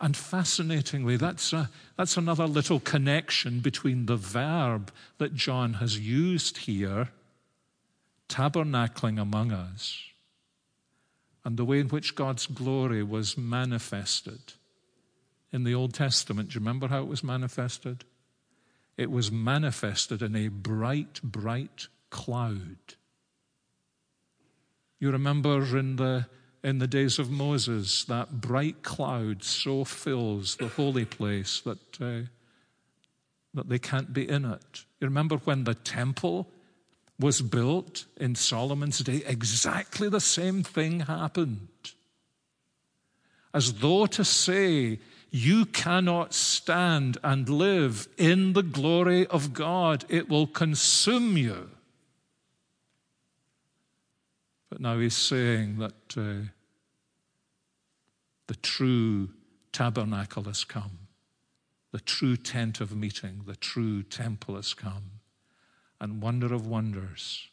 And 0.00 0.16
fascinatingly, 0.16 1.16
that's, 1.16 1.52
a, 1.52 1.70
that's 1.96 2.16
another 2.16 2.46
little 2.46 2.78
connection 2.78 3.60
between 3.60 4.06
the 4.06 4.16
verb 4.16 4.92
that 5.18 5.34
John 5.34 5.74
has 5.74 5.98
used 5.98 6.58
here, 6.58 7.08
tabernacling 8.28 9.20
among 9.20 9.50
us, 9.50 10.04
and 11.44 11.56
the 11.56 11.64
way 11.64 11.80
in 11.80 11.88
which 11.88 12.14
God's 12.14 12.46
glory 12.46 13.02
was 13.02 13.36
manifested 13.36 14.52
in 15.52 15.64
the 15.64 15.74
Old 15.74 15.94
Testament. 15.94 16.50
Do 16.50 16.54
you 16.54 16.60
remember 16.60 16.88
how 16.88 17.00
it 17.00 17.08
was 17.08 17.24
manifested? 17.24 18.04
It 18.96 19.10
was 19.10 19.32
manifested 19.32 20.22
in 20.22 20.36
a 20.36 20.48
bright, 20.48 21.20
bright 21.22 21.88
cloud. 22.10 22.76
You 25.00 25.10
remember 25.10 25.78
in 25.78 25.96
the, 25.96 26.26
in 26.62 26.78
the 26.78 26.86
days 26.86 27.18
of 27.18 27.30
Moses, 27.30 28.04
that 28.04 28.40
bright 28.40 28.82
cloud 28.82 29.42
so 29.44 29.84
fills 29.84 30.56
the 30.56 30.68
holy 30.68 31.04
place 31.04 31.60
that, 31.60 32.00
uh, 32.00 32.26
that 33.54 33.68
they 33.68 33.78
can't 33.78 34.12
be 34.12 34.28
in 34.28 34.44
it. 34.44 34.84
You 35.00 35.06
remember 35.06 35.36
when 35.38 35.64
the 35.64 35.74
temple 35.74 36.48
was 37.20 37.42
built 37.42 38.06
in 38.16 38.34
Solomon's 38.34 38.98
day, 39.00 39.22
exactly 39.26 40.08
the 40.08 40.20
same 40.20 40.62
thing 40.62 41.00
happened. 41.00 41.68
As 43.52 43.74
though 43.74 44.06
to 44.06 44.24
say, 44.24 44.98
you 45.30 45.66
cannot 45.66 46.32
stand 46.32 47.18
and 47.22 47.48
live 47.48 48.08
in 48.16 48.52
the 48.52 48.62
glory 48.62 49.26
of 49.26 49.52
God, 49.52 50.04
it 50.08 50.28
will 50.28 50.46
consume 50.46 51.36
you. 51.36 51.70
But 54.70 54.80
now 54.80 54.98
he's 54.98 55.16
saying 55.16 55.78
that 55.78 56.16
uh, 56.16 56.48
the 58.46 58.56
true 58.56 59.30
tabernacle 59.72 60.44
has 60.44 60.64
come, 60.64 60.98
the 61.92 62.00
true 62.00 62.36
tent 62.36 62.80
of 62.80 62.94
meeting, 62.94 63.42
the 63.46 63.56
true 63.56 64.02
temple 64.02 64.56
has 64.56 64.74
come 64.74 65.10
and 66.00 66.22
wonder 66.22 66.52
of 66.54 66.66
wonders, 66.66 67.48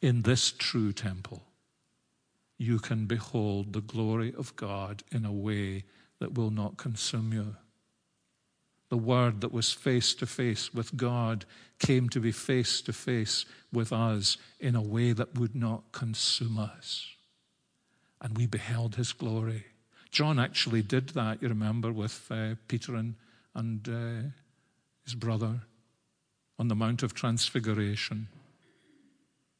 in 0.00 0.22
this 0.22 0.50
true 0.50 0.92
temple, 0.92 1.42
you 2.58 2.78
can 2.78 3.06
behold 3.06 3.72
the 3.72 3.80
glory 3.80 4.34
of 4.36 4.54
God 4.56 5.02
in 5.12 5.24
a 5.24 5.32
way 5.32 5.84
that 6.18 6.34
will 6.34 6.50
not 6.50 6.76
consume 6.76 7.32
you. 7.32 7.56
The 8.92 8.98
Word 8.98 9.40
that 9.40 9.54
was 9.54 9.72
face 9.72 10.12
to 10.16 10.26
face 10.26 10.74
with 10.74 10.98
God 10.98 11.46
came 11.78 12.10
to 12.10 12.20
be 12.20 12.30
face 12.30 12.82
to 12.82 12.92
face 12.92 13.46
with 13.72 13.90
us 13.90 14.36
in 14.60 14.76
a 14.76 14.82
way 14.82 15.14
that 15.14 15.38
would 15.38 15.54
not 15.54 15.92
consume 15.92 16.58
us. 16.58 17.06
And 18.20 18.36
we 18.36 18.44
beheld 18.44 18.96
His 18.96 19.14
glory. 19.14 19.64
John 20.10 20.38
actually 20.38 20.82
did 20.82 21.08
that, 21.14 21.40
you 21.40 21.48
remember, 21.48 21.90
with 21.90 22.26
uh, 22.30 22.56
Peter 22.68 22.94
and, 22.94 23.14
and 23.54 23.88
uh, 23.88 24.28
his 25.04 25.14
brother 25.14 25.62
on 26.58 26.68
the 26.68 26.76
Mount 26.76 27.02
of 27.02 27.14
Transfiguration. 27.14 28.28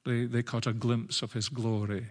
They, 0.05 0.27
they 0.27 0.43
caught 0.43 0.67
a 0.67 0.75
glimpse 0.75 1.23
of 1.23 1.33
his 1.33 1.49
glory. 1.49 2.09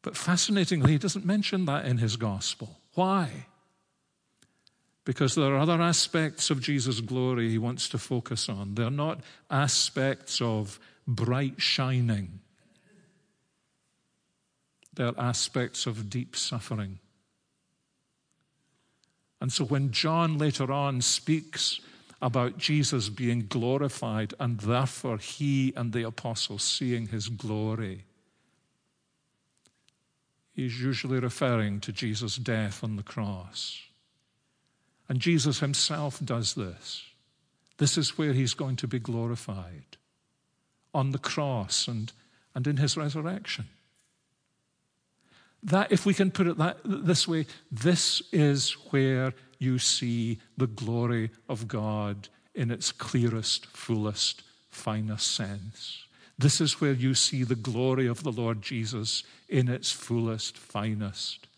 But 0.00 0.16
fascinatingly, 0.16 0.92
he 0.92 0.98
doesn't 0.98 1.26
mention 1.26 1.66
that 1.66 1.84
in 1.84 1.98
his 1.98 2.16
gospel. 2.16 2.78
Why? 2.94 3.44
Because 5.10 5.34
there 5.34 5.52
are 5.56 5.58
other 5.58 5.82
aspects 5.82 6.50
of 6.50 6.60
Jesus' 6.60 7.00
glory 7.00 7.48
he 7.50 7.58
wants 7.58 7.88
to 7.88 7.98
focus 7.98 8.48
on. 8.48 8.76
They're 8.76 8.92
not 8.92 9.22
aspects 9.50 10.40
of 10.40 10.78
bright 11.04 11.60
shining, 11.60 12.38
they're 14.94 15.18
aspects 15.18 15.86
of 15.86 16.08
deep 16.08 16.36
suffering. 16.36 17.00
And 19.40 19.52
so 19.52 19.64
when 19.64 19.90
John 19.90 20.38
later 20.38 20.70
on 20.70 21.00
speaks 21.00 21.80
about 22.22 22.58
Jesus 22.58 23.08
being 23.08 23.46
glorified 23.48 24.32
and 24.38 24.60
therefore 24.60 25.18
he 25.18 25.72
and 25.74 25.92
the 25.92 26.04
apostles 26.04 26.62
seeing 26.62 27.08
his 27.08 27.28
glory, 27.28 28.04
he's 30.52 30.80
usually 30.80 31.18
referring 31.18 31.80
to 31.80 31.90
Jesus' 31.90 32.36
death 32.36 32.84
on 32.84 32.94
the 32.94 33.02
cross. 33.02 33.89
And 35.10 35.18
Jesus 35.18 35.58
himself 35.58 36.20
does 36.24 36.54
this. 36.54 37.02
This 37.78 37.98
is 37.98 38.16
where 38.16 38.32
he's 38.32 38.54
going 38.54 38.76
to 38.76 38.86
be 38.86 39.00
glorified 39.00 39.96
on 40.94 41.10
the 41.10 41.18
cross 41.18 41.88
and, 41.88 42.12
and 42.54 42.64
in 42.64 42.76
his 42.76 42.96
resurrection. 42.96 43.64
That, 45.64 45.90
if 45.90 46.06
we 46.06 46.14
can 46.14 46.30
put 46.30 46.46
it 46.46 46.58
that, 46.58 46.78
this 46.84 47.26
way, 47.26 47.46
this 47.72 48.22
is 48.30 48.74
where 48.92 49.34
you 49.58 49.80
see 49.80 50.38
the 50.56 50.68
glory 50.68 51.30
of 51.48 51.66
God 51.66 52.28
in 52.54 52.70
its 52.70 52.92
clearest, 52.92 53.66
fullest, 53.66 54.44
finest 54.68 55.34
sense. 55.34 56.04
This 56.38 56.60
is 56.60 56.80
where 56.80 56.92
you 56.92 57.14
see 57.14 57.42
the 57.42 57.56
glory 57.56 58.06
of 58.06 58.22
the 58.22 58.32
Lord 58.32 58.62
Jesus 58.62 59.24
in 59.48 59.68
its 59.68 59.90
fullest, 59.90 60.56
finest, 60.56 61.48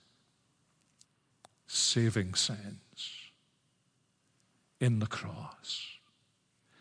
saving 1.67 2.33
sense 2.33 2.82
in 4.83 4.99
the 4.99 5.07
cross. 5.07 5.87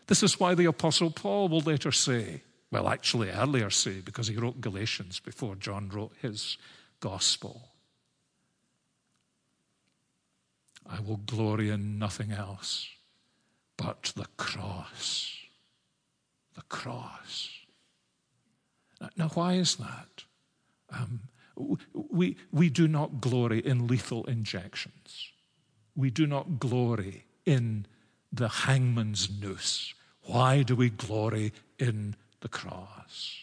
This 0.08 0.24
is 0.24 0.40
why 0.40 0.54
the 0.56 0.64
Apostle 0.64 1.12
Paul 1.12 1.48
will 1.48 1.60
later 1.60 1.92
say, 1.92 2.42
well, 2.72 2.88
actually, 2.88 3.30
earlier 3.30 3.70
say, 3.70 4.00
because 4.00 4.26
he 4.26 4.36
wrote 4.36 4.60
Galatians 4.60 5.20
before 5.20 5.54
John 5.54 5.88
wrote 5.88 6.12
his 6.20 6.58
gospel. 6.98 7.68
I 10.84 10.98
will 11.00 11.18
glory 11.18 11.70
in 11.70 11.98
nothing 11.98 12.32
else 12.32 12.88
but 13.76 14.12
the 14.16 14.26
cross. 14.36 15.36
The 16.54 16.62
cross. 16.62 17.50
Now, 19.16 19.28
why 19.28 19.54
is 19.54 19.76
that? 19.76 20.24
Um, 20.90 21.20
we, 21.94 22.36
we 22.50 22.68
do 22.68 22.88
not 22.88 23.20
glory 23.20 23.60
in 23.60 23.86
lethal 23.86 24.24
injections. 24.24 25.30
We 25.94 26.10
do 26.10 26.26
not 26.26 26.58
glory 26.58 27.26
in 27.46 27.86
the 28.32 28.48
hangman's 28.48 29.28
noose. 29.40 29.94
Why 30.24 30.62
do 30.62 30.74
we 30.76 30.90
glory 30.90 31.52
in 31.78 32.16
the 32.40 32.48
cross? 32.48 33.38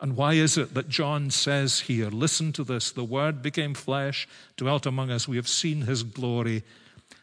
And 0.00 0.16
why 0.16 0.34
is 0.34 0.58
it 0.58 0.74
that 0.74 0.88
John 0.88 1.30
says 1.30 1.80
here, 1.80 2.08
listen 2.08 2.52
to 2.52 2.64
this, 2.64 2.90
the 2.90 3.04
Word 3.04 3.42
became 3.42 3.74
flesh, 3.74 4.28
dwelt 4.56 4.86
among 4.86 5.10
us, 5.10 5.26
we 5.26 5.36
have 5.36 5.48
seen 5.48 5.82
his 5.82 6.02
glory. 6.02 6.62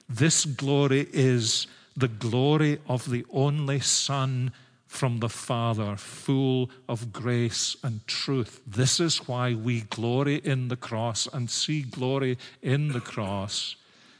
This 0.09 0.45
glory 0.45 1.07
is 1.13 1.67
the 1.95 2.07
glory 2.07 2.79
of 2.87 3.09
the 3.09 3.25
only 3.31 3.79
Son 3.79 4.51
from 4.87 5.19
the 5.19 5.29
Father, 5.29 5.95
full 5.95 6.69
of 6.87 7.11
grace 7.13 7.75
and 7.83 8.05
truth. 8.07 8.61
This 8.65 8.99
is 8.99 9.27
why 9.27 9.53
we 9.53 9.81
glory 9.81 10.35
in 10.35 10.67
the 10.67 10.75
cross 10.75 11.27
and 11.31 11.49
see 11.49 11.81
glory 11.81 12.37
in 12.61 12.89
the 12.89 13.01
cross, 13.01 13.75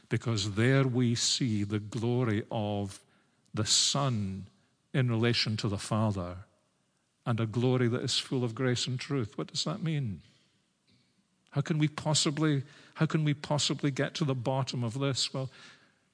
because 0.08 0.52
there 0.52 0.84
we 0.84 1.14
see 1.14 1.64
the 1.64 1.78
glory 1.78 2.44
of 2.50 3.00
the 3.52 3.66
Son 3.66 4.46
in 4.92 5.10
relation 5.10 5.56
to 5.58 5.68
the 5.68 5.78
Father 5.78 6.36
and 7.26 7.40
a 7.40 7.46
glory 7.46 7.88
that 7.88 8.02
is 8.02 8.18
full 8.18 8.44
of 8.44 8.54
grace 8.54 8.86
and 8.86 9.00
truth. 9.00 9.36
What 9.36 9.48
does 9.48 9.64
that 9.64 9.82
mean? 9.82 10.20
How 11.50 11.60
can 11.60 11.78
we 11.78 11.88
possibly, 11.88 12.62
how 12.94 13.06
can 13.06 13.24
we 13.24 13.34
possibly 13.34 13.90
get 13.90 14.14
to 14.14 14.24
the 14.24 14.34
bottom 14.34 14.84
of 14.84 14.98
this? 14.98 15.32
Well, 15.32 15.50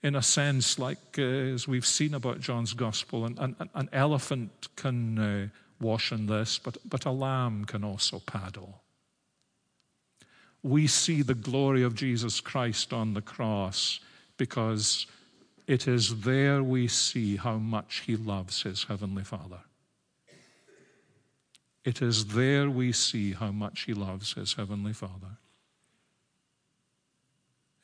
in 0.02 0.14
a 0.14 0.22
sense, 0.22 0.78
like 0.78 1.18
uh, 1.18 1.22
as 1.22 1.66
we've 1.66 1.86
seen 1.86 2.14
about 2.14 2.40
John's 2.40 2.72
gospel, 2.72 3.24
an, 3.24 3.38
an, 3.38 3.70
an 3.74 3.88
elephant 3.92 4.68
can 4.76 5.18
uh, 5.18 5.48
wash 5.80 6.12
in 6.12 6.26
this, 6.26 6.58
but, 6.58 6.76
but 6.88 7.04
a 7.04 7.10
lamb 7.10 7.64
can 7.64 7.84
also 7.84 8.18
paddle. 8.20 8.82
We 10.62 10.86
see 10.86 11.22
the 11.22 11.34
glory 11.34 11.82
of 11.82 11.94
Jesus 11.94 12.40
Christ 12.40 12.92
on 12.92 13.14
the 13.14 13.22
cross 13.22 14.00
because 14.36 15.06
it 15.66 15.86
is 15.86 16.22
there 16.22 16.62
we 16.62 16.88
see 16.88 17.36
how 17.36 17.56
much 17.56 18.02
he 18.06 18.16
loves 18.16 18.62
his 18.62 18.84
heavenly 18.84 19.24
Father. 19.24 19.60
It 21.84 22.02
is 22.02 22.26
there 22.26 22.68
we 22.68 22.92
see 22.92 23.32
how 23.32 23.52
much 23.52 23.82
he 23.82 23.94
loves 23.94 24.34
his 24.34 24.54
heavenly 24.54 24.92
Father. 24.92 25.38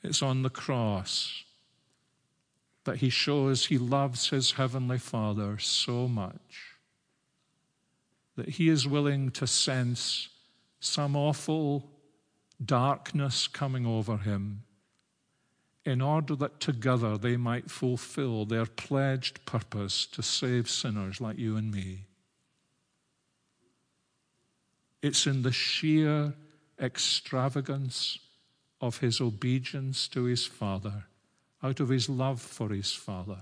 It's 0.03 0.23
on 0.23 0.43
the 0.43 0.51
cross 0.51 1.45
that 2.85 2.99
he 2.99 3.11
shows 3.11 3.67
he 3.67 3.79
loves 3.79 4.31
his 4.31 4.53
heavenly 4.53 4.99
Father 4.99 5.59
so 5.59 6.07
much 6.07 6.77
that 8.37 8.51
he 8.51 8.69
is 8.69 8.87
willing 8.87 9.31
to 9.33 9.47
sense 9.47 10.29
some 10.79 11.17
awful 11.17 11.91
darkness 12.65 13.49
coming 13.49 13.87
over 13.87 14.19
him 14.19 14.63
in 15.85 16.01
order 16.01 16.35
that 16.35 16.59
together 16.59 17.17
they 17.17 17.37
might 17.37 17.71
fulfill 17.71 18.45
their 18.45 18.67
pledged 18.67 19.45
purpose 19.47 20.05
to 20.07 20.23
save 20.23 20.69
sinners 20.69 21.21
like 21.21 21.39
you 21.39 21.57
and 21.57 21.71
me. 21.71 22.07
It's 25.01 25.27
in 25.27 25.43
the 25.43 25.53
sheer 25.53 26.35
extravagance 26.81 28.19
of 28.81 28.99
his 28.99 29.21
obedience 29.21 30.09
to 30.09 30.25
his 30.25 30.45
Father, 30.45 31.05
out 31.63 31.79
of 31.81 31.89
his 31.89 32.09
love 32.09 32.41
for 32.41 32.71
his 32.71 32.93
Father. 32.93 33.39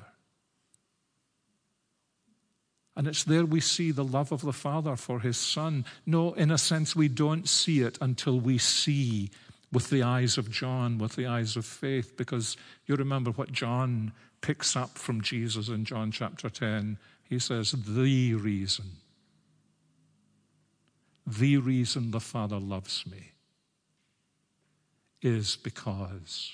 And 2.97 3.09
it's 3.09 3.25
there 3.25 3.45
we 3.45 3.61
see 3.61 3.91
the 3.91 4.05
love 4.05 4.31
of 4.31 4.43
the 4.43 4.53
Father 4.53 4.97
for 4.97 5.21
his 5.21 5.37
Son. 5.37 5.85
No, 6.07 6.33
in 6.35 6.51
a 6.51 6.59
sense, 6.59 6.95
we 6.95 7.09
don't 7.09 7.49
see 7.49 7.81
it 7.81 7.99
until 8.01 8.39
we 8.39 8.59
see 8.59 9.31
with 9.73 9.91
the 9.91 10.05
eyes 10.05 10.39
of 10.39 10.51
John, 10.51 10.99
with 10.99 11.17
the 11.17 11.27
eyes 11.27 11.57
of 11.57 11.67
faith, 11.67 12.17
because 12.17 12.57
you 12.87 12.95
remember 12.95 13.33
what 13.33 13.51
John 13.51 14.13
picks 14.41 14.77
up 14.77 14.97
from 14.97 15.21
Jesus 15.21 15.69
in 15.69 15.85
John 15.85 16.13
chapter 16.13 16.49
10. 16.49 16.99
He 17.29 17.41
says, 17.41 17.73
The 17.73 18.35
reason 18.35 18.85
the 21.27 21.57
reason 21.57 22.11
the 22.11 22.21
Father 22.21 22.59
loves 22.59 23.05
me 23.07 23.33
is 25.23 25.57
because 25.57 26.53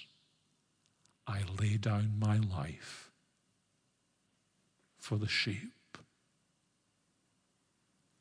I 1.27 1.41
lay 1.61 1.77
down 1.77 2.13
my 2.19 2.39
life 2.39 3.11
for 4.99 5.17
the 5.17 5.29
sheep. 5.29 5.73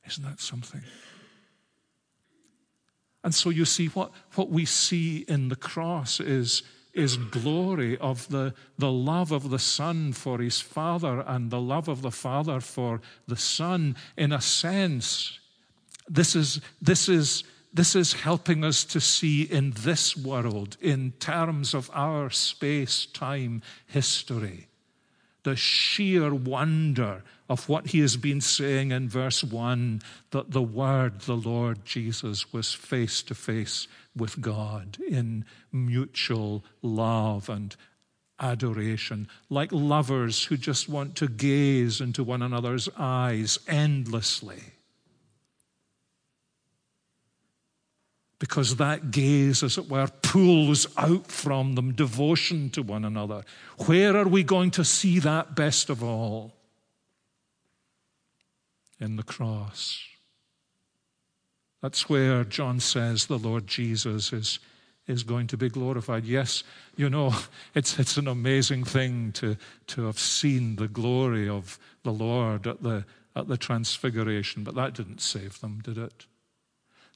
Isn't 0.10 0.24
that 0.24 0.40
something? 0.40 0.82
And 3.24 3.36
so 3.36 3.50
you 3.50 3.66
see, 3.66 3.88
what, 3.88 4.12
what 4.36 4.50
we 4.50 4.66
see 4.66 5.26
in 5.28 5.50
the 5.50 5.56
cross 5.56 6.20
is, 6.20 6.64
is 6.94 7.18
glory 7.18 7.98
of 7.98 8.28
the, 8.30 8.54
the 8.78 8.92
love 8.92 9.32
of 9.32 9.50
the 9.50 9.60
Son 9.60 10.14
for 10.14 10.40
his 10.40 10.62
Father 10.62 11.24
and 11.28 11.52
the 11.52 11.60
love 11.60 11.88
of 11.88 12.02
the 12.02 12.12
Father 12.12 12.60
for 12.62 13.02
the 13.28 13.36
Son. 13.36 13.96
In 14.18 14.32
a 14.32 14.42
sense, 14.42 15.40
this 16.08 16.36
is, 16.36 16.62
this 16.82 17.10
is, 17.10 17.44
this 17.74 17.94
is 17.94 18.14
helping 18.14 18.64
us 18.64 18.86
to 18.86 19.02
see 19.02 19.44
in 19.44 19.72
this 19.72 20.16
world, 20.16 20.78
in 20.80 21.12
terms 21.20 21.74
of 21.74 21.92
our 21.94 22.30
space 22.30 23.06
time 23.06 23.62
history, 23.86 24.69
the 25.44 25.56
sheer 25.56 26.34
wonder 26.34 27.24
of 27.48 27.68
what 27.68 27.88
he 27.88 28.00
has 28.00 28.18
been 28.18 28.42
saying 28.42 28.92
in 28.92 29.10
verse 29.10 29.44
1 29.44 30.02
that 30.32 30.52
the 30.52 30.62
Word, 30.62 31.22
the 31.22 31.36
Lord 31.36 31.84
Jesus, 31.86 32.54
was 32.54 32.74
face 32.74 33.24
to 33.24 33.36
face 33.36 33.88
with 34.16 34.42
God 34.42 34.98
in 35.08 35.46
mutual 35.72 36.64
love 36.82 37.50
and 37.50 37.76
adoration, 38.40 39.28
like 39.50 39.72
lovers 39.72 40.46
who 40.46 40.58
just 40.58 40.88
want 40.88 41.16
to 41.16 41.28
gaze 41.28 42.00
into 42.00 42.24
one 42.24 42.42
another's 42.42 42.88
eyes 42.98 43.60
endlessly. 43.68 44.62
Because 48.40 48.78
that 48.78 49.12
gaze, 49.12 49.64
as 49.64 49.78
it 49.78 49.90
were, 49.90 50.08
pulls 50.22 50.88
out 50.98 51.28
from 51.28 51.76
them 51.76 51.92
devotion 51.92 52.70
to 52.70 52.82
one 52.82 53.04
another. 53.04 53.44
Where 53.86 54.16
are 54.16 54.28
we 54.28 54.44
going 54.44 54.72
to 54.72 54.86
see 54.86 55.20
that 55.20 55.56
best 55.56 55.90
of 55.90 56.02
all? 56.02 56.54
In 59.00 59.18
the 59.18 59.24
cross. 59.24 60.02
That's 61.82 62.10
where 62.10 62.46
John 62.46 62.80
says 62.80 63.26
the 63.26 63.38
Lord 63.38 63.68
Jesus 63.68 64.34
is, 64.34 64.60
is 65.08 65.24
going 65.24 65.48
to 65.48 65.58
be 65.58 65.70
glorified. 65.70 66.26
Yes, 66.26 66.64
you 66.96 67.10
know, 67.10 67.34
it's, 67.76 68.00
it's 68.00 68.16
an 68.16 68.28
amazing 68.28 68.86
thing 68.86 69.34
to, 69.34 69.58
to 69.88 70.06
have 70.06 70.20
seen 70.20 70.78
the 70.78 70.88
glory 70.88 71.48
of 71.48 71.78
the 72.04 72.14
Lord 72.14 72.68
at 72.68 72.84
the, 72.84 73.06
at 73.36 73.50
the 73.50 73.58
transfiguration, 73.58 74.64
but 74.64 74.76
that 74.76 74.94
didn't 74.94 75.20
save 75.20 75.60
them, 75.60 75.82
did 75.84 75.98
it? 75.98 76.26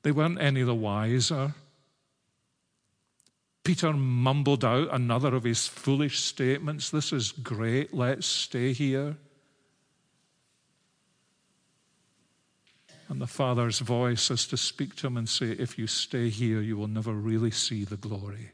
They 0.03 0.11
weren't 0.11 0.41
any 0.41 0.63
the 0.63 0.75
wiser. 0.75 1.55
Peter 3.63 3.93
mumbled 3.93 4.65
out 4.65 4.89
another 4.91 5.33
of 5.33 5.45
his 5.45 5.67
foolish 5.67 6.19
statements. 6.19 6.89
This 6.89 7.13
is 7.13 7.31
great, 7.31 7.93
let's 7.93 8.27
stay 8.27 8.73
here. 8.73 9.15
And 13.07 13.21
the 13.21 13.27
Father's 13.27 13.79
voice 13.79 14.29
is 14.31 14.45
to 14.47 14.57
speak 14.57 14.95
to 14.97 15.07
him 15.07 15.17
and 15.17 15.29
say, 15.29 15.51
If 15.51 15.77
you 15.77 15.87
stay 15.87 16.29
here, 16.29 16.61
you 16.61 16.75
will 16.77 16.87
never 16.87 17.13
really 17.13 17.51
see 17.51 17.85
the 17.85 17.97
glory. 17.97 18.51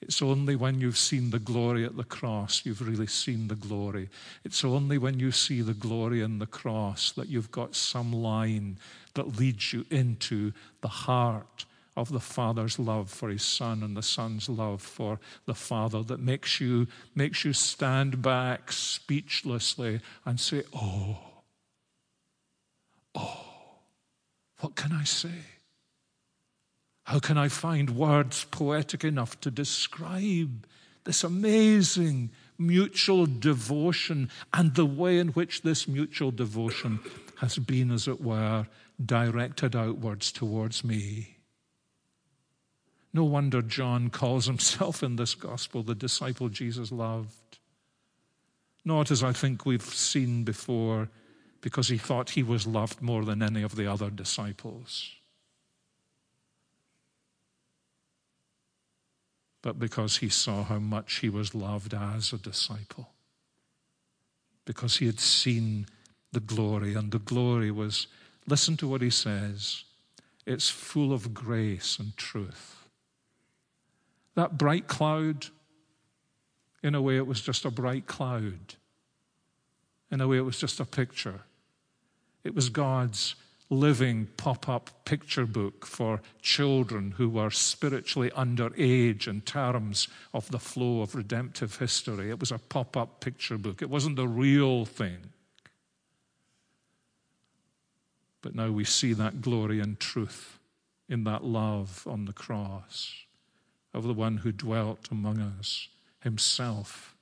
It's 0.00 0.22
only 0.22 0.54
when 0.54 0.80
you've 0.80 0.96
seen 0.96 1.30
the 1.30 1.40
glory 1.40 1.84
at 1.84 1.96
the 1.96 2.04
cross 2.04 2.62
you've 2.64 2.86
really 2.86 3.06
seen 3.06 3.48
the 3.48 3.56
glory. 3.56 4.08
It's 4.44 4.64
only 4.64 4.96
when 4.96 5.18
you 5.18 5.32
see 5.32 5.60
the 5.60 5.74
glory 5.74 6.22
in 6.22 6.38
the 6.38 6.46
cross 6.46 7.12
that 7.12 7.28
you've 7.28 7.50
got 7.50 7.74
some 7.74 8.12
line 8.12 8.78
that 9.14 9.38
leads 9.38 9.72
you 9.72 9.84
into 9.90 10.52
the 10.82 10.88
heart 10.88 11.64
of 11.96 12.10
the 12.10 12.20
Father's 12.20 12.78
love 12.78 13.10
for 13.10 13.28
his 13.28 13.42
Son 13.42 13.82
and 13.82 13.96
the 13.96 14.02
Son's 14.02 14.48
love 14.48 14.80
for 14.80 15.18
the 15.46 15.54
Father 15.54 16.04
that 16.04 16.20
makes 16.20 16.60
you, 16.60 16.86
makes 17.16 17.44
you 17.44 17.52
stand 17.52 18.22
back 18.22 18.70
speechlessly 18.70 20.00
and 20.24 20.38
say, 20.38 20.62
Oh, 20.72 21.18
oh, 23.16 23.46
what 24.60 24.76
can 24.76 24.92
I 24.92 25.02
say? 25.02 25.57
How 27.08 27.20
can 27.20 27.38
I 27.38 27.48
find 27.48 27.96
words 27.96 28.44
poetic 28.50 29.02
enough 29.02 29.40
to 29.40 29.50
describe 29.50 30.66
this 31.04 31.24
amazing 31.24 32.28
mutual 32.58 33.24
devotion 33.24 34.28
and 34.52 34.74
the 34.74 34.84
way 34.84 35.18
in 35.18 35.28
which 35.28 35.62
this 35.62 35.88
mutual 35.88 36.30
devotion 36.30 37.00
has 37.36 37.56
been, 37.56 37.90
as 37.90 38.08
it 38.08 38.20
were, 38.20 38.66
directed 39.02 39.74
outwards 39.74 40.30
towards 40.30 40.84
me? 40.84 41.38
No 43.14 43.24
wonder 43.24 43.62
John 43.62 44.10
calls 44.10 44.44
himself 44.44 45.02
in 45.02 45.16
this 45.16 45.34
gospel 45.34 45.82
the 45.82 45.94
disciple 45.94 46.50
Jesus 46.50 46.92
loved. 46.92 47.58
Not 48.84 49.10
as 49.10 49.22
I 49.22 49.32
think 49.32 49.64
we've 49.64 49.80
seen 49.80 50.44
before, 50.44 51.08
because 51.62 51.88
he 51.88 51.96
thought 51.96 52.28
he 52.28 52.42
was 52.42 52.66
loved 52.66 53.00
more 53.00 53.24
than 53.24 53.42
any 53.42 53.62
of 53.62 53.76
the 53.76 53.90
other 53.90 54.10
disciples. 54.10 55.14
But 59.62 59.78
because 59.78 60.18
he 60.18 60.28
saw 60.28 60.62
how 60.64 60.78
much 60.78 61.16
he 61.16 61.28
was 61.28 61.54
loved 61.54 61.94
as 61.94 62.32
a 62.32 62.38
disciple. 62.38 63.10
Because 64.64 64.98
he 64.98 65.06
had 65.06 65.20
seen 65.20 65.86
the 66.32 66.40
glory, 66.40 66.94
and 66.94 67.10
the 67.10 67.18
glory 67.18 67.70
was, 67.70 68.06
listen 68.46 68.76
to 68.76 68.88
what 68.88 69.00
he 69.00 69.10
says, 69.10 69.84
it's 70.46 70.68
full 70.68 71.12
of 71.12 71.34
grace 71.34 71.98
and 71.98 72.16
truth. 72.16 72.76
That 74.34 74.56
bright 74.56 74.86
cloud, 74.86 75.46
in 76.82 76.94
a 76.94 77.02
way, 77.02 77.16
it 77.16 77.26
was 77.26 77.40
just 77.40 77.64
a 77.64 77.70
bright 77.70 78.06
cloud. 78.06 78.74
In 80.10 80.20
a 80.20 80.28
way, 80.28 80.38
it 80.38 80.42
was 80.42 80.58
just 80.58 80.80
a 80.80 80.84
picture. 80.84 81.40
It 82.44 82.54
was 82.54 82.68
God's 82.68 83.34
living 83.70 84.26
pop 84.36 84.68
up 84.68 84.90
picture 85.04 85.44
book 85.44 85.84
for 85.84 86.22
children 86.40 87.12
who 87.12 87.28
were 87.28 87.50
spiritually 87.50 88.30
underage 88.30 89.28
in 89.28 89.40
terms 89.42 90.08
of 90.32 90.50
the 90.50 90.58
flow 90.58 91.02
of 91.02 91.14
redemptive 91.14 91.76
history. 91.76 92.30
It 92.30 92.40
was 92.40 92.50
a 92.50 92.58
pop 92.58 92.96
up 92.96 93.20
picture 93.20 93.58
book, 93.58 93.82
it 93.82 93.90
wasn't 93.90 94.16
the 94.16 94.28
real 94.28 94.84
thing. 94.84 95.18
But 98.40 98.54
now 98.54 98.70
we 98.70 98.84
see 98.84 99.12
that 99.14 99.42
glory 99.42 99.80
and 99.80 99.98
truth 99.98 100.58
in 101.08 101.24
that 101.24 101.44
love 101.44 102.06
on 102.06 102.24
the 102.24 102.32
cross 102.32 103.12
of 103.92 104.04
the 104.04 104.14
one 104.14 104.38
who 104.38 104.52
dwelt 104.52 105.08
among 105.10 105.40
us 105.40 105.88
himself 106.22 107.14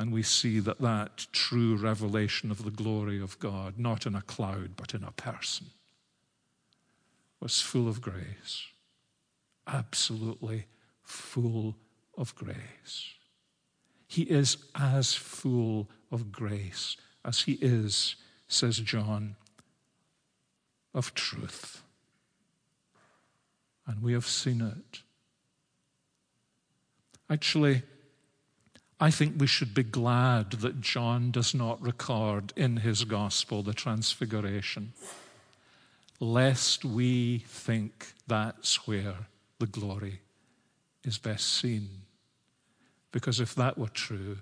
and 0.00 0.14
we 0.14 0.22
see 0.22 0.60
that 0.60 0.80
that 0.80 1.26
true 1.30 1.76
revelation 1.76 2.50
of 2.50 2.64
the 2.64 2.70
glory 2.70 3.20
of 3.20 3.38
God, 3.38 3.74
not 3.76 4.06
in 4.06 4.14
a 4.14 4.22
cloud, 4.22 4.70
but 4.74 4.94
in 4.94 5.04
a 5.04 5.12
person, 5.12 5.66
was 7.38 7.60
full 7.60 7.86
of 7.86 8.00
grace. 8.00 8.66
Absolutely 9.66 10.64
full 11.02 11.76
of 12.16 12.34
grace. 12.34 13.10
He 14.06 14.22
is 14.22 14.56
as 14.74 15.12
full 15.12 15.90
of 16.10 16.32
grace 16.32 16.96
as 17.22 17.42
he 17.42 17.58
is, 17.60 18.16
says 18.48 18.78
John, 18.78 19.36
of 20.94 21.12
truth. 21.12 21.82
And 23.86 24.02
we 24.02 24.14
have 24.14 24.26
seen 24.26 24.62
it. 24.62 25.02
Actually, 27.28 27.82
I 29.02 29.10
think 29.10 29.36
we 29.38 29.46
should 29.46 29.72
be 29.72 29.82
glad 29.82 30.50
that 30.50 30.82
John 30.82 31.30
does 31.30 31.54
not 31.54 31.80
record 31.80 32.52
in 32.54 32.78
his 32.78 33.04
gospel 33.04 33.62
the 33.62 33.72
transfiguration, 33.72 34.92
lest 36.20 36.84
we 36.84 37.38
think 37.46 38.12
that's 38.26 38.86
where 38.86 39.14
the 39.58 39.66
glory 39.66 40.20
is 41.02 41.16
best 41.16 41.50
seen. 41.50 41.88
Because 43.10 43.40
if 43.40 43.54
that 43.54 43.78
were 43.78 43.88
true, 43.88 44.36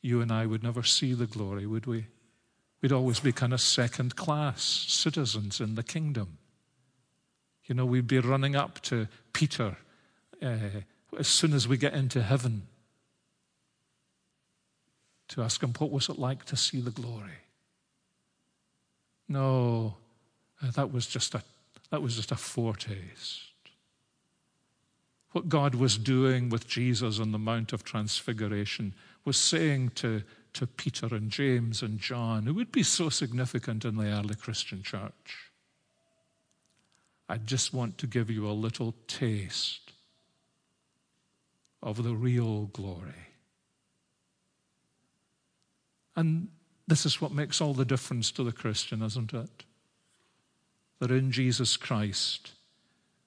you 0.00 0.22
and 0.22 0.32
I 0.32 0.46
would 0.46 0.62
never 0.62 0.82
see 0.82 1.12
the 1.12 1.26
glory, 1.26 1.66
would 1.66 1.84
we? 1.84 2.06
We'd 2.80 2.92
always 2.92 3.20
be 3.20 3.32
kind 3.32 3.52
of 3.52 3.60
second 3.60 4.16
class 4.16 4.62
citizens 4.62 5.60
in 5.60 5.74
the 5.74 5.82
kingdom. 5.82 6.38
You 7.66 7.74
know, 7.74 7.84
we'd 7.84 8.06
be 8.06 8.18
running 8.18 8.56
up 8.56 8.80
to 8.82 9.08
Peter 9.34 9.76
uh, 10.42 10.56
as 11.18 11.28
soon 11.28 11.52
as 11.52 11.68
we 11.68 11.76
get 11.76 11.92
into 11.92 12.22
heaven 12.22 12.62
to 15.28 15.42
ask 15.42 15.62
him, 15.62 15.72
What 15.78 15.90
was 15.90 16.08
it 16.08 16.18
like 16.18 16.44
to 16.46 16.56
see 16.56 16.80
the 16.80 16.90
glory? 16.90 17.42
No, 19.28 19.96
uh, 20.62 20.70
that 20.72 20.92
was 20.92 21.06
just 21.06 21.34
a, 21.34 21.42
that 21.90 22.02
was 22.02 22.16
just 22.16 22.32
a 22.32 22.36
foretaste. 22.36 23.42
What 25.32 25.48
God 25.48 25.74
was 25.74 25.98
doing 25.98 26.48
with 26.48 26.66
Jesus 26.66 27.20
on 27.20 27.32
the 27.32 27.38
Mount 27.38 27.72
of 27.72 27.84
Transfiguration 27.84 28.94
was 29.24 29.36
saying 29.36 29.90
to, 29.96 30.22
to 30.54 30.66
Peter 30.66 31.06
and 31.14 31.30
James 31.30 31.82
and 31.82 31.98
John, 31.98 32.44
who 32.44 32.54
would 32.54 32.72
be 32.72 32.82
so 32.82 33.10
significant 33.10 33.84
in 33.84 33.96
the 33.96 34.06
early 34.06 34.34
Christian 34.34 34.82
church, 34.82 35.52
I 37.28 37.36
just 37.36 37.74
want 37.74 37.98
to 37.98 38.06
give 38.06 38.30
you 38.30 38.48
a 38.48 38.52
little 38.52 38.94
taste 39.06 39.92
of 41.82 42.02
the 42.02 42.14
real 42.14 42.66
glory. 42.72 43.27
And 46.18 46.48
this 46.88 47.06
is 47.06 47.20
what 47.20 47.30
makes 47.30 47.60
all 47.60 47.74
the 47.74 47.84
difference 47.84 48.32
to 48.32 48.42
the 48.42 48.50
Christian, 48.50 49.02
isn't 49.02 49.32
it? 49.32 49.62
That 50.98 51.12
in 51.12 51.30
Jesus 51.30 51.76
Christ, 51.76 52.50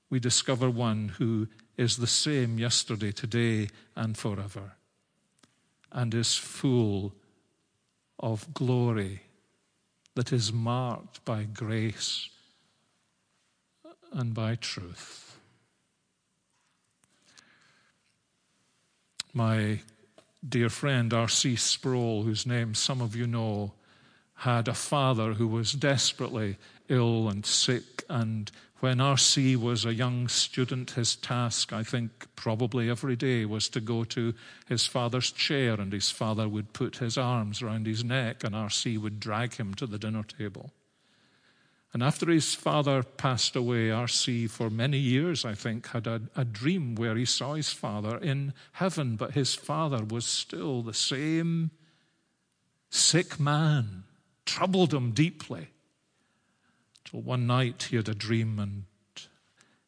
we 0.10 0.20
discover 0.20 0.70
one 0.70 1.14
who 1.18 1.48
is 1.78 1.96
the 1.96 2.06
same 2.06 2.60
yesterday, 2.60 3.14
today, 3.14 3.70
and 3.96 4.18
forever, 4.18 4.74
and 5.94 6.14
is 6.14 6.36
full 6.36 7.14
of 8.20 8.54
glory 8.54 9.22
that 10.16 10.34
is 10.34 10.52
marked 10.52 11.24
by 11.24 11.44
grace 11.44 12.28
and 14.12 14.34
by 14.34 14.56
truth. 14.56 15.38
My 19.34 19.80
dear 20.48 20.70
friend 20.70 21.14
R.C. 21.14 21.56
Sproul, 21.56 22.24
whose 22.24 22.46
name 22.46 22.74
some 22.74 23.02
of 23.02 23.16
you 23.16 23.28
know, 23.28 23.74
had 24.36 24.68
a 24.68 24.74
father 24.74 25.34
who 25.34 25.48
was 25.48 25.74
desperately 25.74 26.58
ill 26.90 27.30
and 27.30 27.46
sick. 27.46 28.04
And 28.10 28.52
when 28.80 29.00
R.C. 29.00 29.56
was 29.56 29.86
a 29.86 29.94
young 29.94 30.28
student, 30.28 30.92
his 30.92 31.16
task, 31.16 31.72
I 31.72 31.84
think, 31.84 32.28
probably 32.36 32.90
every 32.90 33.16
day 33.16 33.46
was 33.46 33.70
to 33.70 33.80
go 33.80 34.04
to 34.06 34.34
his 34.68 34.88
father's 34.88 35.32
chair, 35.32 35.76
and 35.76 35.94
his 35.94 36.10
father 36.10 36.50
would 36.50 36.74
put 36.74 36.98
his 36.98 37.18
arms 37.18 37.62
around 37.62 37.86
his 37.86 38.04
neck, 38.04 38.44
and 38.44 38.56
R.C. 38.56 38.98
would 38.98 39.20
drag 39.20 39.56
him 39.56 39.76
to 39.76 39.86
the 39.86 40.00
dinner 40.00 40.24
table. 40.24 40.72
And 41.94 42.02
after 42.02 42.30
his 42.30 42.56
father 42.56 43.04
passed 43.04 43.56
away, 43.56 43.92
R.C., 43.92 44.48
for 44.48 44.70
many 44.70 44.98
years, 44.98 45.44
I 45.44 45.56
think, 45.56 45.88
had 45.88 46.08
a, 46.08 46.22
a, 46.38 46.46
dream 46.46 46.96
where 46.96 47.16
he 47.18 47.26
saw 47.26 47.56
his 47.56 47.74
father 47.74 48.18
in 48.18 48.54
heaven, 48.74 49.18
but 49.18 49.32
his 49.32 49.56
father 49.56 50.04
was 50.06 50.26
still 50.26 50.82
the 50.82 50.94
same 50.94 51.72
sick 52.90 53.40
man, 53.40 54.04
troubled 54.46 54.94
him 54.94 55.12
deeply. 55.12 55.68
Till 57.04 57.22
one 57.22 57.46
night 57.46 57.88
he 57.90 57.98
had 57.98 58.08
a 58.08 58.16
dream, 58.16 58.58
and 58.58 58.84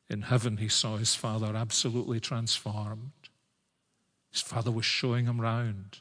in 0.09 0.23
heaven 0.23 0.57
he 0.57 0.67
saw 0.67 0.97
his 0.97 1.15
father 1.15 1.55
absolutely 1.55 2.19
transformed. 2.19 3.11
His 4.29 4.41
father 4.41 4.71
was 4.71 4.85
showing 4.85 5.25
him 5.25 5.39
round. 5.39 5.99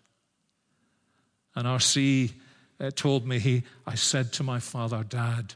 And 1.55 1.69
R.C. 1.69 2.33
Uh, 2.81 2.91
told 2.91 3.25
me, 3.25 3.39
he, 3.39 3.63
I 3.87 3.95
said 3.95 4.33
to 4.33 4.43
my 4.43 4.59
father, 4.59 5.05
Dad, 5.05 5.55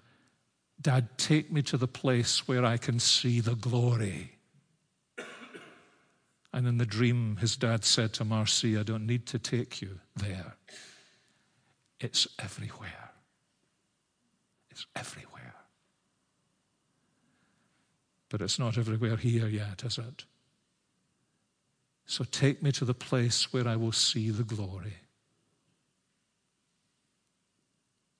Dad, 0.81 1.19
take 1.19 1.51
me 1.51 1.63
to 1.63 1.77
the 1.77 1.89
place 1.89 2.47
where 2.47 2.65
I 2.65 2.77
can 2.77 2.99
see 3.01 3.41
the 3.41 3.55
glory. 3.55 4.33
And 6.53 6.67
in 6.67 6.79
the 6.79 6.87
dream, 6.87 7.37
his 7.37 7.57
dad 7.57 7.85
said 7.85 8.15
to 8.15 8.27
R.C., 8.31 8.77
I 8.77 8.83
don't 8.83 9.07
need 9.07 9.27
to 9.27 9.39
take 9.39 9.83
you 9.83 10.01
there. 10.17 10.57
It's 12.01 12.27
everywhere. 12.39 13.11
It's 14.71 14.87
everywhere. 14.95 15.55
But 18.29 18.43
it's 18.43 18.59
not 18.59 18.79
everywhere 18.79 19.17
here 19.17 19.49
yet, 19.49 19.83
is 19.85 19.99
it? 19.99 20.25
So 22.07 22.25
take 22.25 22.63
me 22.63 22.73
to 22.73 22.85
the 22.85 22.95
place 22.95 23.53
where 23.53 23.67
I 23.67 23.77
will 23.77 23.93
see 23.93 24.31
the 24.31 24.45
glory. 24.45 24.95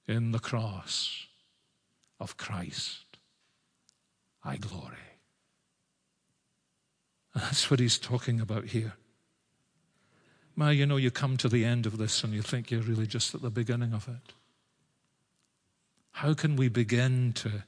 In 0.07 0.33
the 0.33 0.39
cross 0.39 1.26
of 2.19 2.37
Christ, 2.37 3.05
I 4.45 4.57
glory. 4.57 4.97
That's 7.35 7.71
what 7.71 7.81
he's 7.81 7.99
talking 7.99 8.41
about 8.41 8.67
here. 8.67 8.95
Ma, 10.55 10.71
you 10.71 10.87
know, 10.87 10.97
you 10.97 11.11
come 11.11 11.37
to 11.37 11.49
the 11.51 11.67
end 11.67 11.85
of 11.85 11.99
this 11.99 12.25
and 12.25 12.33
you 12.33 12.41
think 12.41 12.71
you're 12.71 12.81
really 12.81 13.07
just 13.07 13.35
at 13.35 13.43
the 13.43 13.51
beginning 13.51 13.93
of 13.93 14.09
it. 14.09 14.33
How 16.13 16.33
can 16.33 16.57
we 16.57 16.69
begin 16.69 17.35
to, 17.35 17.65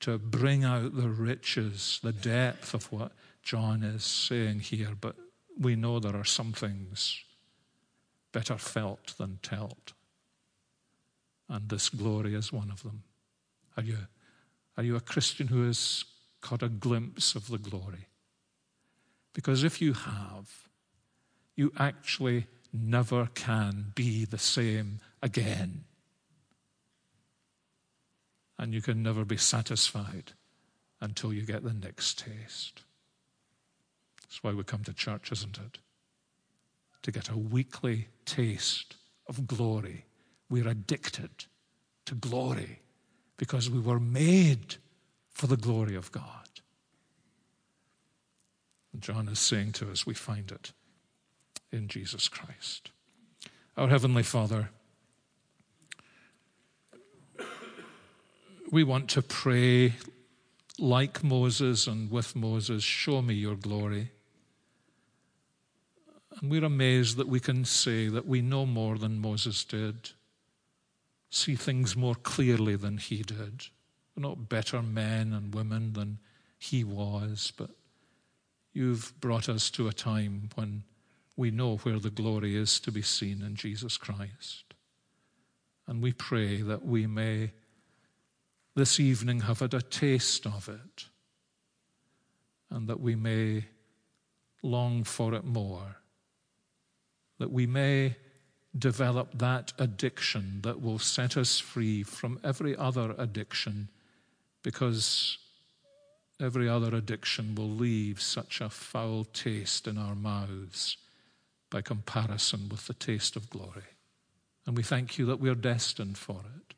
to 0.00 0.18
bring 0.18 0.62
out 0.62 0.94
the 0.94 1.08
riches, 1.08 1.98
the 2.00 2.12
depth 2.12 2.74
of 2.74 2.92
what 2.92 3.10
John 3.42 3.82
is 3.82 4.04
saying 4.04 4.60
here? 4.60 4.92
But 4.98 5.16
we 5.58 5.74
know 5.74 5.98
there 5.98 6.14
are 6.14 6.24
some 6.24 6.52
things 6.52 7.24
better 8.30 8.56
felt 8.56 9.14
than 9.18 9.40
told. 9.42 9.94
And 11.48 11.68
this 11.68 11.88
glory 11.88 12.34
is 12.34 12.52
one 12.52 12.70
of 12.70 12.84
them. 12.84 13.02
Are 13.78 13.84
you, 13.84 13.96
are 14.76 14.82
you 14.82 14.96
a 14.96 15.00
Christian 15.00 15.46
who 15.46 15.64
has 15.64 16.04
caught 16.40 16.64
a 16.64 16.68
glimpse 16.68 17.36
of 17.36 17.46
the 17.46 17.58
glory? 17.58 18.08
Because 19.32 19.62
if 19.62 19.80
you 19.80 19.92
have, 19.92 20.68
you 21.54 21.72
actually 21.78 22.48
never 22.72 23.28
can 23.34 23.92
be 23.94 24.24
the 24.24 24.36
same 24.36 24.98
again. 25.22 25.84
And 28.58 28.74
you 28.74 28.82
can 28.82 29.00
never 29.00 29.24
be 29.24 29.36
satisfied 29.36 30.32
until 31.00 31.32
you 31.32 31.42
get 31.42 31.62
the 31.62 31.72
next 31.72 32.18
taste. 32.18 32.82
That's 34.22 34.42
why 34.42 34.54
we 34.54 34.64
come 34.64 34.82
to 34.84 34.92
church, 34.92 35.30
isn't 35.30 35.56
it? 35.56 35.78
To 37.02 37.12
get 37.12 37.28
a 37.28 37.38
weekly 37.38 38.08
taste 38.24 38.96
of 39.28 39.46
glory. 39.46 40.06
We're 40.50 40.66
addicted 40.66 41.30
to 42.06 42.16
glory 42.16 42.80
because 43.38 43.70
we 43.70 43.80
were 43.80 44.00
made 44.00 44.76
for 45.32 45.46
the 45.46 45.56
glory 45.56 45.94
of 45.94 46.12
God. 46.12 46.24
And 48.92 49.00
John 49.00 49.28
is 49.28 49.38
saying 49.38 49.72
to 49.72 49.90
us, 49.90 50.04
we 50.04 50.12
find 50.12 50.50
it 50.50 50.72
in 51.72 51.88
Jesus 51.88 52.28
Christ. 52.28 52.90
Our 53.76 53.88
Heavenly 53.88 54.24
Father, 54.24 54.70
we 58.70 58.84
want 58.84 59.08
to 59.10 59.22
pray 59.22 59.94
like 60.78 61.22
Moses 61.22 61.86
and 61.86 62.10
with 62.10 62.36
Moses, 62.36 62.82
show 62.82 63.22
me 63.22 63.34
your 63.34 63.56
glory. 63.56 64.10
And 66.40 66.50
we're 66.50 66.64
amazed 66.64 67.16
that 67.16 67.28
we 67.28 67.40
can 67.40 67.64
say 67.64 68.08
that 68.08 68.26
we 68.26 68.40
know 68.40 68.66
more 68.66 68.98
than 68.98 69.20
Moses 69.20 69.64
did, 69.64 70.10
see 71.30 71.54
things 71.54 71.96
more 71.96 72.14
clearly 72.14 72.76
than 72.76 72.98
he 72.98 73.22
did. 73.22 73.66
We're 74.16 74.28
not 74.28 74.48
better 74.48 74.82
men 74.82 75.32
and 75.32 75.54
women 75.54 75.92
than 75.92 76.18
he 76.58 76.84
was, 76.84 77.52
but 77.56 77.70
you've 78.72 79.12
brought 79.20 79.48
us 79.48 79.70
to 79.70 79.88
a 79.88 79.92
time 79.92 80.50
when 80.54 80.84
we 81.36 81.50
know 81.50 81.76
where 81.78 82.00
the 82.00 82.10
glory 82.10 82.56
is 82.56 82.80
to 82.80 82.90
be 82.90 83.02
seen 83.02 83.42
in 83.42 83.54
Jesus 83.54 83.96
Christ. 83.96 84.74
And 85.86 86.02
we 86.02 86.12
pray 86.12 86.62
that 86.62 86.84
we 86.84 87.06
may 87.06 87.52
this 88.74 89.00
evening 89.00 89.40
have 89.40 89.60
had 89.60 89.74
a 89.74 89.80
taste 89.80 90.46
of 90.46 90.68
it 90.68 91.06
and 92.70 92.88
that 92.88 93.00
we 93.00 93.16
may 93.16 93.64
long 94.62 95.04
for 95.04 95.34
it 95.34 95.44
more, 95.44 95.96
that 97.38 97.50
we 97.50 97.66
may 97.66 98.16
develop 98.78 99.38
that 99.38 99.72
addiction 99.78 100.60
that 100.62 100.80
will 100.80 100.98
set 100.98 101.36
us 101.36 101.58
free 101.58 102.02
from 102.02 102.38
every 102.44 102.76
other 102.76 103.14
addiction 103.18 103.88
because 104.62 105.38
every 106.40 106.68
other 106.68 106.94
addiction 106.94 107.54
will 107.54 107.68
leave 107.68 108.20
such 108.20 108.60
a 108.60 108.68
foul 108.68 109.24
taste 109.24 109.86
in 109.86 109.98
our 109.98 110.14
mouths 110.14 110.96
by 111.70 111.80
comparison 111.80 112.68
with 112.68 112.86
the 112.86 112.94
taste 112.94 113.36
of 113.36 113.50
glory. 113.50 113.82
And 114.66 114.76
we 114.76 114.82
thank 114.82 115.18
you 115.18 115.26
that 115.26 115.40
we 115.40 115.48
are 115.48 115.54
destined 115.54 116.18
for 116.18 116.40
it. 116.56 116.74